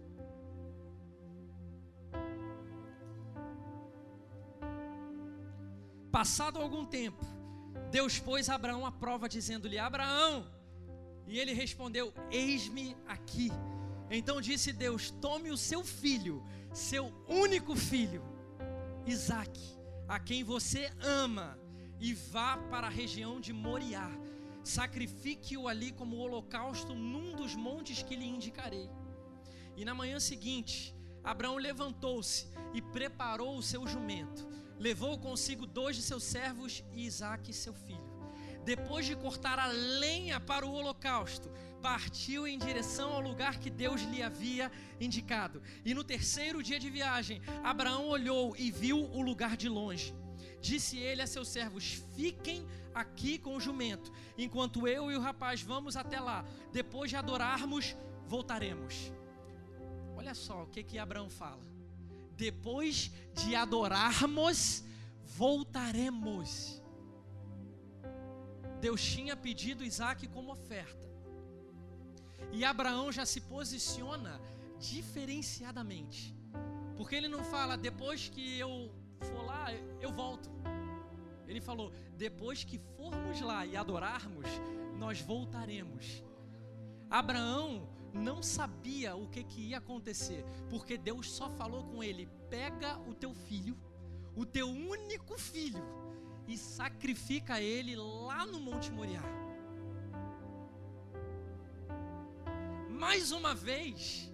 Passado 6.13 6.61
algum 6.61 6.85
tempo, 6.87 7.25
Deus 7.91 8.21
pôs 8.21 8.49
Abraão 8.49 8.87
à 8.87 8.93
prova, 8.93 9.29
dizendo-lhe: 9.29 9.77
Abraão, 9.77 10.47
e 11.27 11.39
ele 11.39 11.53
respondeu: 11.53 12.15
Eis-me 12.31 12.97
aqui. 13.09 13.51
Então 14.09 14.41
disse 14.41 14.73
Deus: 14.73 15.11
Tome 15.11 15.51
o 15.51 15.57
seu 15.57 15.83
filho, 15.83 16.43
seu 16.73 17.13
único 17.29 17.75
filho, 17.75 18.23
Isaque, 19.05 19.69
a 20.07 20.21
quem 20.21 20.45
você 20.45 20.93
ama, 21.03 21.59
e 21.99 22.15
vá 22.15 22.57
para 22.71 22.87
a 22.87 22.91
região 22.91 23.41
de 23.41 23.53
Moriá 23.53 24.09
sacrifique-o 24.67 25.69
ali 25.69 25.93
como 25.93 26.17
holocausto 26.17 26.95
num 26.95 27.35
dos 27.37 27.55
montes 27.55 28.03
que 28.03 28.17
lhe 28.17 28.27
indicarei. 28.27 28.91
E 29.77 29.85
na 29.85 29.95
manhã 29.95 30.19
seguinte, 30.19 30.95
Abraão 31.23 31.57
levantou-se 31.57 32.49
e 32.75 32.83
preparou 32.83 33.57
o 33.57 33.63
seu 33.63 33.87
jumento. 33.87 34.47
Levou 34.79 35.19
consigo 35.19 35.67
dois 35.67 35.97
de 35.97 36.03
seus 36.03 36.25
servos 36.25 36.85
e 36.93 37.07
Isaque, 37.07 37.53
seu 37.53 37.73
filho. 37.73 38.05
Depois 38.65 39.07
de 39.07 39.15
cortar 39.15 39.61
a 39.61 39.67
lenha 39.67 40.41
para 40.41 40.67
o 40.67 40.73
holocausto, 40.73 41.49
partiu 41.81 42.49
em 42.49 42.59
direção 42.59 43.13
ao 43.13 43.21
lugar 43.21 43.61
que 43.61 43.71
Deus 43.71 44.03
lhe 44.03 44.21
havia 44.21 44.73
indicado. 45.01 45.63
E 45.85 45.95
no 45.95 46.03
terceiro 46.03 46.61
dia 46.61 46.81
de 46.81 46.91
viagem, 46.91 47.41
Abraão 47.63 48.09
olhou 48.09 48.57
e 48.57 48.73
viu 48.73 48.99
o 48.99 49.23
lugar 49.23 49.57
de 49.57 49.69
longe. 49.69 50.13
Disse 50.69 50.97
ele 51.09 51.23
a 51.23 51.27
seus 51.27 51.49
servos: 51.57 51.85
Fiquem 52.17 52.67
aqui 53.03 53.33
com 53.39 53.57
o 53.57 53.61
jumento, 53.67 54.11
enquanto 54.45 54.89
eu 54.97 55.11
e 55.13 55.17
o 55.17 55.21
rapaz 55.29 55.63
vamos 55.63 55.97
até 55.97 56.19
lá. 56.29 56.39
Depois 56.73 57.09
de 57.11 57.17
adorarmos, 57.17 57.85
voltaremos. 58.27 58.95
Olha 60.17 60.35
só 60.35 60.57
o 60.65 60.67
que 60.67 60.83
que 60.83 60.99
Abraão 60.99 61.31
fala. 61.31 61.65
Depois 62.37 63.13
de 63.41 63.55
adorarmos, 63.55 64.83
voltaremos. 65.43 66.51
Deus 68.81 69.03
tinha 69.15 69.37
pedido 69.37 69.85
Isaac 69.85 70.27
como 70.29 70.53
oferta. 70.53 71.07
E 72.53 72.65
Abraão 72.65 73.13
já 73.13 73.25
se 73.25 73.41
posiciona 73.41 74.41
diferenciadamente. 74.79 76.35
Porque 76.97 77.15
ele 77.15 77.29
não 77.29 77.45
fala, 77.45 77.77
depois 77.77 78.29
que 78.29 78.59
eu 78.59 78.73
for 79.25 79.45
lá, 79.45 79.73
eu 80.01 80.13
volto. 80.13 80.51
Ele 81.47 81.61
falou: 81.61 81.93
depois 82.17 82.65
que 82.65 82.79
formos 82.79 83.41
lá 83.41 83.65
e 83.65 83.77
adorarmos, 83.77 84.47
nós 84.99 85.21
voltaremos. 85.21 86.23
Abraão 87.09 87.89
não 88.13 88.43
sabia 88.43 89.15
o 89.15 89.29
que, 89.29 89.45
que 89.45 89.61
ia 89.69 89.79
acontecer, 89.79 90.45
porque 90.69 90.97
Deus 90.97 91.31
só 91.31 91.49
falou 91.51 91.85
com 91.85 92.03
ele: 92.03 92.29
pega 92.51 92.99
o 93.09 93.15
teu 93.15 93.35
filho, 93.35 93.77
o 94.35 94.45
teu 94.45 94.69
único 94.69 95.39
filho, 95.39 95.85
e 96.49 96.57
sacrifica 96.57 97.61
ele 97.61 97.95
lá 97.97 98.45
no 98.47 98.61
Monte 98.61 98.91
Moriá. 98.91 99.23
Mais 102.91 103.31
uma 103.31 103.55
vez, 103.55 104.33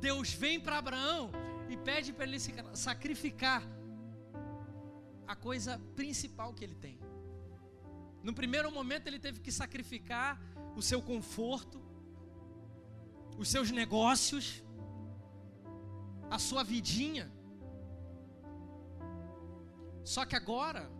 Deus 0.00 0.32
vem 0.32 0.58
para 0.58 0.78
Abraão 0.78 1.30
e 1.68 1.76
pede 1.76 2.12
para 2.12 2.24
ele 2.24 2.38
sacrificar 2.74 3.62
a 5.32 5.36
coisa 5.36 5.72
principal 5.94 6.52
que 6.52 6.64
ele 6.64 6.74
tem. 6.74 6.98
No 8.20 8.32
primeiro 8.34 8.68
momento, 8.78 9.06
ele 9.06 9.20
teve 9.26 9.38
que 9.38 9.52
sacrificar 9.52 10.40
o 10.78 10.82
seu 10.82 11.00
conforto, 11.00 11.80
os 13.38 13.48
seus 13.48 13.70
negócios, 13.70 14.46
a 16.28 16.38
sua 16.46 16.64
vidinha. 16.64 17.30
Só 20.02 20.24
que 20.24 20.34
agora, 20.34 20.90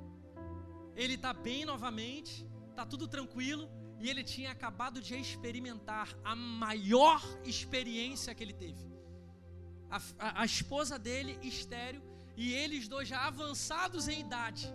ele 0.94 1.14
está 1.14 1.32
bem 1.32 1.64
novamente, 1.64 2.48
está 2.70 2.86
tudo 2.86 3.08
tranquilo, 3.08 3.68
e 3.98 4.08
ele 4.08 4.22
tinha 4.22 4.52
acabado 4.52 5.02
de 5.02 5.16
experimentar 5.16 6.16
a 6.22 6.36
maior 6.36 7.20
experiência 7.44 8.32
que 8.32 8.44
ele 8.44 8.54
teve. 8.54 8.88
A, 9.90 9.96
a, 10.20 10.42
a 10.42 10.44
esposa 10.44 10.96
dele, 10.96 11.36
estéreo, 11.42 12.09
e 12.42 12.54
eles 12.60 12.84
dois 12.92 13.06
já 13.12 13.20
avançados 13.30 14.08
em 14.08 14.20
idade 14.26 14.66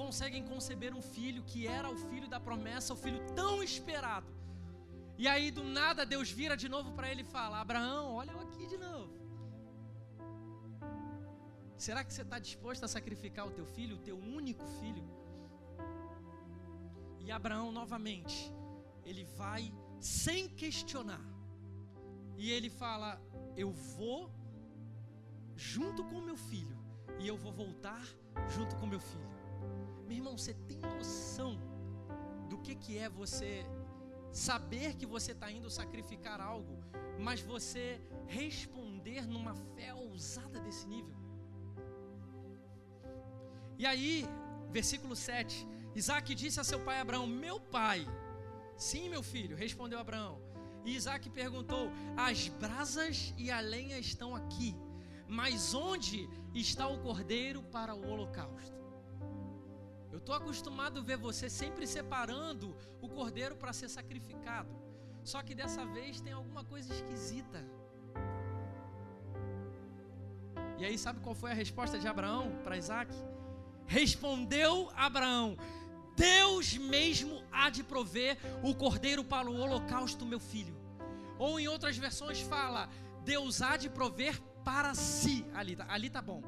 conseguem 0.00 0.42
conceber 0.50 0.92
um 0.94 1.00
filho 1.00 1.42
que 1.50 1.60
era 1.66 1.88
o 1.94 1.96
filho 2.08 2.28
da 2.32 2.38
promessa, 2.38 2.92
o 2.92 2.96
filho 3.04 3.20
tão 3.38 3.62
esperado. 3.62 4.30
E 5.16 5.26
aí 5.32 5.46
do 5.50 5.64
nada 5.78 6.04
Deus 6.04 6.30
vira 6.30 6.54
de 6.62 6.68
novo 6.74 6.92
para 6.92 7.10
ele 7.10 7.22
e 7.22 7.32
fala: 7.36 7.62
Abraão, 7.62 8.12
olha 8.20 8.32
eu 8.32 8.40
aqui 8.40 8.66
de 8.66 8.76
novo. 8.76 9.14
Será 11.86 12.04
que 12.04 12.12
você 12.12 12.24
está 12.26 12.38
disposto 12.38 12.84
a 12.84 12.88
sacrificar 12.96 13.46
o 13.46 13.54
teu 13.58 13.66
filho, 13.76 13.96
o 13.96 14.04
teu 14.10 14.18
único 14.18 14.66
filho? 14.80 15.06
E 17.24 17.32
Abraão 17.32 17.72
novamente, 17.80 18.38
ele 19.02 19.24
vai 19.24 19.72
sem 19.98 20.46
questionar. 20.62 21.24
E 22.36 22.50
ele 22.50 22.68
fala: 22.68 23.18
Eu 23.56 23.72
vou 23.72 24.30
junto 25.56 26.04
com 26.04 26.20
meu 26.20 26.36
filho 26.36 26.83
e 27.18 27.28
eu 27.28 27.36
vou 27.36 27.52
voltar 27.52 28.02
junto 28.48 28.76
com 28.76 28.86
meu 28.86 29.00
filho. 29.00 29.34
Meu 30.06 30.16
irmão, 30.18 30.36
você 30.36 30.54
tem 30.68 30.78
noção 30.78 31.58
do 32.48 32.58
que, 32.58 32.74
que 32.74 32.98
é 32.98 33.08
você 33.08 33.64
saber 34.32 34.94
que 34.94 35.06
você 35.06 35.32
está 35.32 35.50
indo 35.50 35.70
sacrificar 35.70 36.40
algo, 36.40 36.78
mas 37.18 37.40
você 37.40 38.00
responder 38.26 39.26
numa 39.26 39.54
fé 39.54 39.94
ousada 39.94 40.60
desse 40.60 40.86
nível? 40.86 41.14
E 43.78 43.86
aí, 43.86 44.26
versículo 44.70 45.16
7, 45.16 45.66
Isaac 45.94 46.34
disse 46.34 46.60
a 46.60 46.64
seu 46.64 46.80
pai 46.80 47.00
Abraão: 47.00 47.26
Meu 47.26 47.60
pai, 47.60 48.06
sim, 48.76 49.08
meu 49.08 49.22
filho, 49.22 49.56
respondeu 49.56 49.98
Abraão. 49.98 50.40
E 50.84 50.94
Isaac 50.94 51.30
perguntou: 51.30 51.90
As 52.16 52.48
brasas 52.48 53.32
e 53.36 53.50
a 53.50 53.60
lenha 53.60 53.98
estão 53.98 54.34
aqui, 54.34 54.76
mas 55.26 55.74
onde 55.74 56.28
está 56.60 56.86
o 56.86 56.98
cordeiro 56.98 57.62
para 57.62 57.94
o 57.94 58.08
holocausto? 58.08 58.84
Eu 60.12 60.18
estou 60.18 60.34
acostumado 60.34 61.00
a 61.00 61.02
ver 61.02 61.16
você 61.16 61.50
sempre 61.50 61.86
separando 61.86 62.76
o 63.00 63.08
cordeiro 63.08 63.56
para 63.56 63.72
ser 63.72 63.88
sacrificado. 63.88 64.70
Só 65.24 65.42
que 65.42 65.54
dessa 65.54 65.84
vez 65.84 66.20
tem 66.20 66.32
alguma 66.32 66.64
coisa 66.64 66.92
esquisita. 66.92 67.64
E 70.78 70.84
aí, 70.84 70.96
sabe 70.98 71.20
qual 71.20 71.34
foi 71.34 71.50
a 71.50 71.54
resposta 71.54 71.98
de 71.98 72.06
Abraão 72.06 72.60
para 72.62 72.76
Isaac? 72.76 73.12
Respondeu 73.86 74.90
Abraão: 74.94 75.56
Deus 76.16 76.76
mesmo 76.76 77.42
há 77.50 77.68
de 77.70 77.82
prover 77.82 78.38
o 78.62 78.74
cordeiro 78.74 79.24
para 79.24 79.50
o 79.50 79.56
holocausto, 79.56 80.24
meu 80.24 80.40
filho. 80.40 80.76
Ou 81.38 81.58
em 81.58 81.66
outras 81.66 81.96
versões 81.96 82.40
fala: 82.40 82.88
Deus 83.24 83.62
há 83.62 83.76
de 83.76 83.88
prover 83.88 84.40
para 84.64 84.94
si. 84.94 85.44
Ali, 85.54 85.76
tá, 85.76 85.86
ali 85.88 86.10
tá 86.10 86.22
bom. 86.22 86.42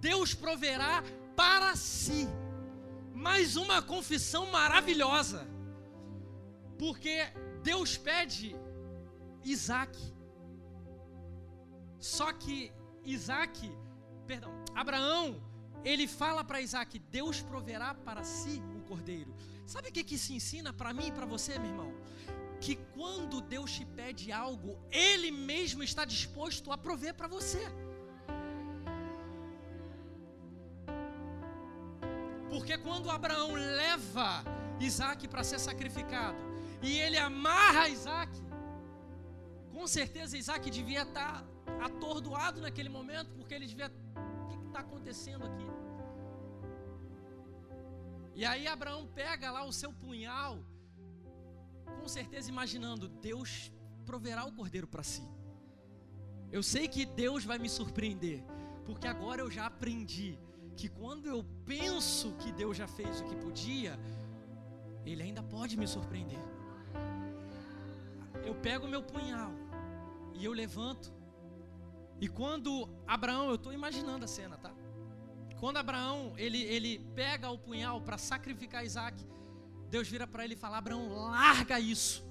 Deus 0.00 0.34
proverá 0.34 1.02
para 1.34 1.74
si. 1.76 2.28
Mais 3.14 3.56
uma 3.56 3.80
confissão 3.80 4.50
maravilhosa. 4.50 5.46
Porque 6.78 7.16
Deus 7.62 7.96
pede 7.96 8.56
Isaac. 9.44 9.96
Só 11.98 12.32
que 12.32 12.72
Isaac, 13.04 13.70
perdão, 14.26 14.52
Abraão, 14.74 15.40
ele 15.84 16.06
fala 16.06 16.44
para 16.44 16.60
Isaac: 16.60 16.98
Deus 16.98 17.40
proverá 17.40 17.94
para 17.94 18.24
si 18.24 18.62
o 18.76 18.82
cordeiro. 18.82 19.34
Sabe 19.66 19.88
o 19.88 19.92
que, 19.92 20.04
que 20.04 20.16
isso 20.16 20.32
ensina 20.32 20.72
para 20.72 20.92
mim 20.92 21.08
e 21.08 21.12
para 21.12 21.26
você, 21.26 21.58
meu 21.58 21.70
irmão? 21.70 21.92
Que 22.64 22.74
quando 22.96 23.40
Deus 23.40 23.70
te 23.76 23.84
pede 23.84 24.26
algo, 24.30 24.70
Ele 24.90 25.30
mesmo 25.52 25.82
está 25.82 26.04
disposto 26.04 26.70
a 26.74 26.78
prover 26.78 27.14
para 27.20 27.28
você. 27.36 27.62
Porque 32.52 32.76
quando 32.86 33.10
Abraão 33.10 33.52
leva 33.54 34.44
Isaac 34.78 35.26
para 35.26 35.42
ser 35.50 35.58
sacrificado, 35.58 36.38
e 36.82 36.98
ele 36.98 37.16
amarra 37.16 37.88
Isaac, 37.88 38.32
com 39.72 39.86
certeza 39.86 40.36
Isaac 40.36 40.70
devia 40.70 41.02
estar 41.02 41.44
atordoado 41.80 42.60
naquele 42.60 42.88
momento, 42.88 43.30
porque 43.36 43.54
ele 43.54 43.66
devia. 43.66 43.90
O 44.44 44.48
que 44.48 44.66
está 44.66 44.80
acontecendo 44.80 45.44
aqui? 45.46 45.68
E 48.34 48.44
aí 48.44 48.66
Abraão 48.66 49.06
pega 49.06 49.50
lá 49.50 49.64
o 49.64 49.72
seu 49.72 49.92
punhal, 49.92 50.62
com 52.00 52.08
certeza 52.08 52.48
imaginando: 52.50 53.08
Deus 53.08 53.72
proverá 54.04 54.44
o 54.44 54.52
cordeiro 54.52 54.86
para 54.86 55.02
si. 55.02 55.22
Eu 56.50 56.62
sei 56.62 56.86
que 56.86 57.06
Deus 57.06 57.44
vai 57.44 57.58
me 57.58 57.68
surpreender, 57.68 58.44
porque 58.84 59.06
agora 59.06 59.40
eu 59.40 59.50
já 59.50 59.66
aprendi 59.66 60.38
que 60.76 60.88
quando 60.88 61.26
eu 61.26 61.44
penso 61.64 62.32
que 62.34 62.52
Deus 62.52 62.76
já 62.76 62.86
fez 62.86 63.20
o 63.20 63.24
que 63.24 63.36
podia, 63.36 63.98
Ele 65.04 65.22
ainda 65.22 65.42
pode 65.42 65.76
me 65.76 65.86
surpreender. 65.86 66.38
Eu 68.44 68.54
pego 68.54 68.88
meu 68.88 69.02
punhal 69.02 69.52
e 70.34 70.44
eu 70.44 70.52
levanto. 70.52 71.12
E 72.20 72.28
quando 72.28 72.88
Abraão, 73.06 73.48
eu 73.48 73.56
estou 73.56 73.72
imaginando 73.72 74.24
a 74.24 74.28
cena, 74.28 74.56
tá? 74.56 74.72
Quando 75.58 75.76
Abraão 75.76 76.32
ele, 76.36 76.60
ele 76.62 76.98
pega 77.14 77.48
o 77.50 77.58
punhal 77.58 78.00
para 78.00 78.18
sacrificar 78.18 78.84
Isaac, 78.84 79.24
Deus 79.94 80.08
vira 80.08 80.26
para 80.26 80.44
ele 80.44 80.54
e 80.54 80.62
fala: 80.64 80.78
Abraão, 80.78 81.06
larga 81.30 81.78
isso. 81.78 82.24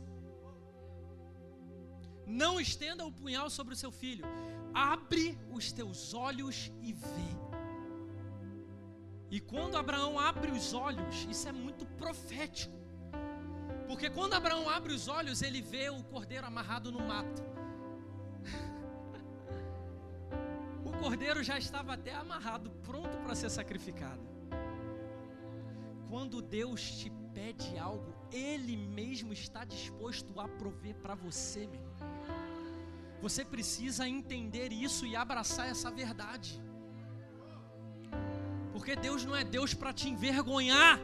Não 2.25 2.59
estenda 2.59 3.05
o 3.05 3.11
punhal 3.11 3.49
sobre 3.57 3.75
o 3.75 3.77
seu 3.77 3.91
filho. 3.91 4.25
Abre 4.73 5.37
os 5.57 5.71
teus 5.71 6.13
olhos 6.13 6.71
e 6.81 6.91
vê. 6.91 7.31
E 9.29 9.39
quando 9.39 9.77
Abraão 9.77 10.17
abre 10.17 10.51
os 10.51 10.73
olhos, 10.73 11.27
isso 11.29 11.47
é 11.47 11.51
muito 11.51 11.85
profético. 12.01 12.75
Porque 13.87 14.09
quando 14.09 14.33
Abraão 14.33 14.67
abre 14.67 14.93
os 14.93 15.07
olhos, 15.07 15.43
ele 15.43 15.61
vê 15.61 15.87
o 15.89 16.03
cordeiro 16.03 16.47
amarrado 16.47 16.91
no 16.91 17.01
mato. 17.11 17.43
o 20.83 20.91
cordeiro 21.03 21.43
já 21.43 21.59
estava 21.59 21.93
até 21.93 22.15
amarrado, 22.15 22.71
pronto 22.87 23.19
para 23.19 23.35
ser 23.35 23.51
sacrificado. 23.51 24.25
Quando 26.09 26.41
Deus 26.41 26.81
te 26.99 27.20
pede 27.33 27.77
algo, 27.77 28.13
Ele 28.31 28.75
mesmo 28.75 29.33
está 29.33 29.63
disposto 29.65 30.39
a 30.39 30.47
prover 30.47 30.95
para 30.95 31.15
você, 31.15 31.67
meu. 31.67 31.81
Você 33.21 33.45
precisa 33.45 34.07
entender 34.07 34.71
isso 34.71 35.05
e 35.05 35.15
abraçar 35.15 35.69
essa 35.69 35.91
verdade. 35.91 36.59
Porque 38.73 38.95
Deus 38.95 39.23
não 39.23 39.35
é 39.35 39.43
Deus 39.43 39.73
para 39.73 39.93
te 39.93 40.09
envergonhar. 40.09 40.99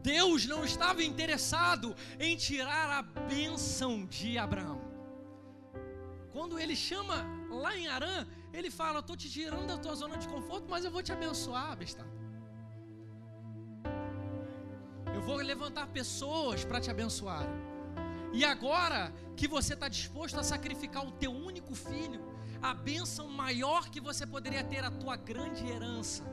Deus 0.00 0.44
não 0.46 0.64
estava 0.64 1.02
interessado 1.02 1.96
em 2.20 2.36
tirar 2.36 2.90
a 2.98 3.02
bênção 3.02 4.04
de 4.04 4.36
Abraão. 4.38 4.80
Quando 6.30 6.58
ele 6.58 6.76
chama 6.76 7.26
lá 7.50 7.76
em 7.76 7.88
Arã, 7.88 8.26
ele 8.58 8.70
fala: 8.70 9.00
Estou 9.00 9.16
te 9.22 9.28
tirando 9.36 9.66
da 9.72 9.78
tua 9.84 9.94
zona 10.02 10.16
de 10.16 10.28
conforto, 10.34 10.66
mas 10.68 10.84
eu 10.84 10.90
vou 10.90 11.02
te 11.02 11.12
abençoar, 11.12 11.76
besta. 11.76 12.04
Eu 15.16 15.22
vou 15.28 15.36
levantar 15.52 15.86
pessoas 15.88 16.64
para 16.64 16.80
te 16.80 16.90
abençoar. 16.90 17.46
E 18.32 18.44
agora 18.44 19.12
que 19.36 19.46
você 19.56 19.74
está 19.74 19.88
disposto 19.88 20.38
a 20.38 20.42
sacrificar 20.42 21.06
o 21.06 21.12
teu 21.12 21.32
único 21.32 21.74
filho, 21.74 22.20
a 22.60 22.72
bênção 22.74 23.28
maior 23.28 23.90
que 23.90 24.00
você 24.00 24.26
poderia 24.26 24.64
ter, 24.72 24.82
a 24.84 24.90
tua 24.90 25.16
grande 25.16 25.66
herança. 25.66 26.24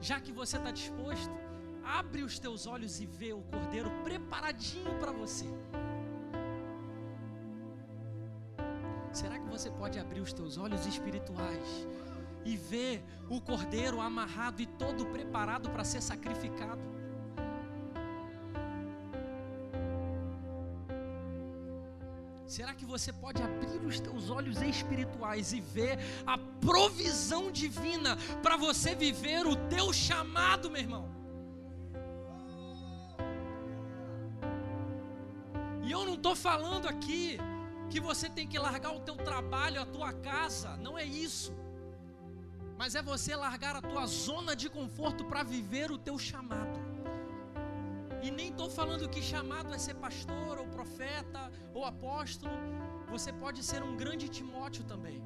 Já 0.00 0.20
que 0.20 0.32
você 0.32 0.56
está 0.56 0.70
disposto, 0.70 1.34
abre 1.82 2.22
os 2.22 2.38
teus 2.38 2.66
olhos 2.66 3.00
e 3.00 3.06
vê 3.06 3.32
o 3.32 3.42
cordeiro 3.42 3.90
preparadinho 4.04 4.98
para 4.98 5.12
você. 5.12 5.46
Você 9.60 9.70
pode 9.70 9.98
abrir 9.98 10.20
os 10.20 10.32
teus 10.32 10.56
olhos 10.56 10.86
espirituais 10.86 11.86
e 12.46 12.56
ver 12.56 13.04
o 13.28 13.42
cordeiro 13.42 14.00
amarrado 14.00 14.62
e 14.62 14.66
todo 14.66 15.04
preparado 15.04 15.68
para 15.68 15.84
ser 15.84 16.00
sacrificado? 16.00 16.80
Será 22.46 22.72
que 22.72 22.86
você 22.86 23.12
pode 23.12 23.42
abrir 23.42 23.84
os 23.84 24.00
teus 24.00 24.30
olhos 24.30 24.62
espirituais 24.62 25.52
e 25.52 25.60
ver 25.60 25.98
a 26.26 26.38
provisão 26.38 27.52
divina 27.52 28.16
para 28.42 28.56
você 28.56 28.94
viver 28.94 29.46
o 29.46 29.54
teu 29.68 29.92
chamado, 29.92 30.70
meu 30.70 30.80
irmão? 30.80 31.06
E 35.82 35.92
eu 35.92 36.06
não 36.06 36.14
estou 36.14 36.34
falando 36.34 36.88
aqui 36.88 37.38
que 37.90 38.00
você 38.08 38.28
tem 38.36 38.46
que 38.52 38.58
largar 38.66 38.92
o 38.94 39.00
teu 39.00 39.16
trabalho, 39.28 39.82
a 39.82 39.86
tua 39.96 40.12
casa, 40.12 40.70
não 40.86 40.94
é 40.96 41.04
isso. 41.04 41.52
Mas 42.78 42.94
é 42.94 43.02
você 43.02 43.34
largar 43.46 43.74
a 43.76 43.82
tua 43.82 44.06
zona 44.06 44.54
de 44.62 44.68
conforto 44.78 45.24
para 45.30 45.42
viver 45.42 45.90
o 45.90 45.98
teu 45.98 46.16
chamado. 46.18 46.78
E 48.22 48.30
nem 48.30 48.48
estou 48.50 48.70
falando 48.78 49.08
que 49.14 49.22
chamado 49.32 49.74
é 49.74 49.78
ser 49.78 49.96
pastor, 50.06 50.58
ou 50.58 50.66
profeta, 50.66 51.42
ou 51.74 51.84
apóstolo. 51.84 52.52
Você 53.14 53.32
pode 53.32 53.62
ser 53.70 53.82
um 53.82 53.96
grande 54.02 54.28
Timóteo 54.28 54.84
também. 54.84 55.20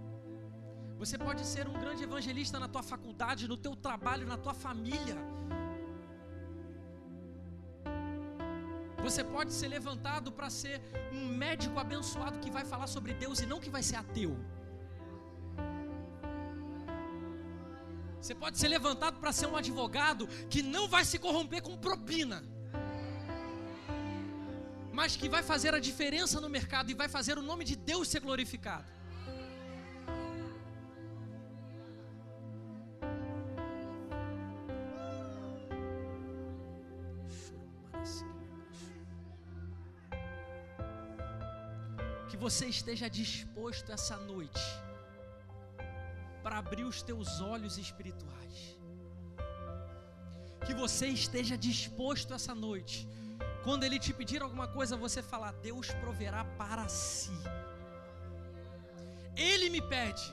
Você 0.98 1.18
pode 1.18 1.44
ser 1.44 1.68
um 1.68 1.76
grande 1.84 2.02
evangelista 2.08 2.58
na 2.58 2.68
tua 2.68 2.82
faculdade, 2.82 3.48
no 3.52 3.56
teu 3.56 3.74
trabalho, 3.76 4.26
na 4.26 4.38
tua 4.38 4.54
família. 4.54 5.18
Você 9.06 9.22
pode 9.22 9.52
ser 9.52 9.68
levantado 9.68 10.32
para 10.32 10.48
ser 10.48 10.80
um 11.12 11.26
médico 11.44 11.78
abençoado 11.78 12.40
que 12.44 12.50
vai 12.50 12.64
falar 12.64 12.86
sobre 12.86 13.12
Deus 13.22 13.40
e 13.40 13.46
não 13.52 13.60
que 13.64 13.70
vai 13.76 13.82
ser 13.82 13.96
ateu. 13.96 14.32
Você 18.20 18.34
pode 18.34 18.56
ser 18.58 18.68
levantado 18.68 19.20
para 19.20 19.32
ser 19.38 19.46
um 19.46 19.56
advogado 19.62 20.26
que 20.48 20.62
não 20.62 20.88
vai 20.88 21.04
se 21.04 21.18
corromper 21.18 21.62
com 21.62 21.76
propina 21.76 22.42
mas 24.98 25.16
que 25.16 25.28
vai 25.28 25.42
fazer 25.42 25.74
a 25.74 25.80
diferença 25.80 26.40
no 26.40 26.48
mercado 26.48 26.88
e 26.88 26.94
vai 26.94 27.08
fazer 27.08 27.36
o 27.36 27.42
nome 27.42 27.64
de 27.64 27.74
Deus 27.74 28.06
ser 28.06 28.20
glorificado. 28.20 28.93
Você 42.44 42.66
esteja 42.66 43.08
disposto 43.08 43.88
essa 43.96 44.16
noite 44.32 44.64
para 46.42 46.58
abrir 46.62 46.84
os 46.84 46.98
teus 47.08 47.28
olhos 47.40 47.74
espirituais. 47.84 48.56
Que 50.66 50.74
você 50.82 51.06
esteja 51.06 51.56
disposto 51.56 52.34
essa 52.38 52.54
noite 52.54 52.96
quando 53.64 53.84
ele 53.84 53.98
te 53.98 54.12
pedir 54.12 54.42
alguma 54.42 54.68
coisa, 54.68 55.02
você 55.06 55.22
falar: 55.22 55.52
Deus 55.68 55.86
proverá 56.02 56.44
para 56.60 56.86
si. 56.86 57.32
Ele 59.34 59.70
me 59.70 59.80
pede, 59.94 60.26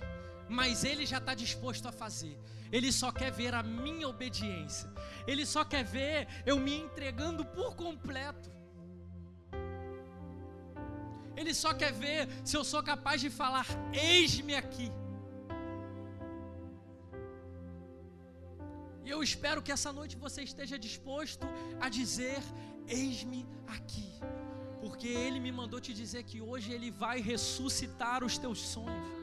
mas 0.49 0.83
ele 0.83 1.05
já 1.05 1.19
está 1.19 1.33
disposto 1.33 1.87
a 1.87 1.93
fazer. 2.03 2.37
Ele 2.73 2.91
só 2.91 3.09
quer 3.19 3.31
ver 3.31 3.53
a 3.55 3.63
minha 3.63 4.07
obediência. 4.13 4.89
Ele 5.25 5.45
só 5.45 5.63
quer 5.63 5.85
ver 5.85 6.27
eu 6.45 6.57
me 6.59 6.75
entregando 6.75 7.45
por 7.45 7.73
completo. 7.85 8.49
Ele 11.41 11.53
só 11.63 11.71
quer 11.81 11.91
ver 12.05 12.21
se 12.49 12.55
eu 12.57 12.63
sou 12.71 12.81
capaz 12.91 13.19
de 13.25 13.29
falar: 13.41 13.67
Eis-me 14.09 14.55
aqui. 14.63 14.89
E 19.05 19.09
eu 19.15 19.21
espero 19.29 19.63
que 19.65 19.73
essa 19.77 19.91
noite 19.99 20.15
você 20.25 20.41
esteja 20.49 20.77
disposto 20.87 21.45
a 21.85 21.89
dizer: 21.99 22.41
Eis-me 22.99 23.41
aqui. 23.77 24.09
Porque 24.83 25.07
Ele 25.07 25.39
me 25.45 25.51
mandou 25.59 25.79
te 25.87 25.93
dizer 26.01 26.23
que 26.29 26.39
hoje 26.49 26.69
Ele 26.75 26.91
vai 27.03 27.17
ressuscitar 27.31 28.19
os 28.23 28.37
teus 28.43 28.59
sonhos. 28.75 29.20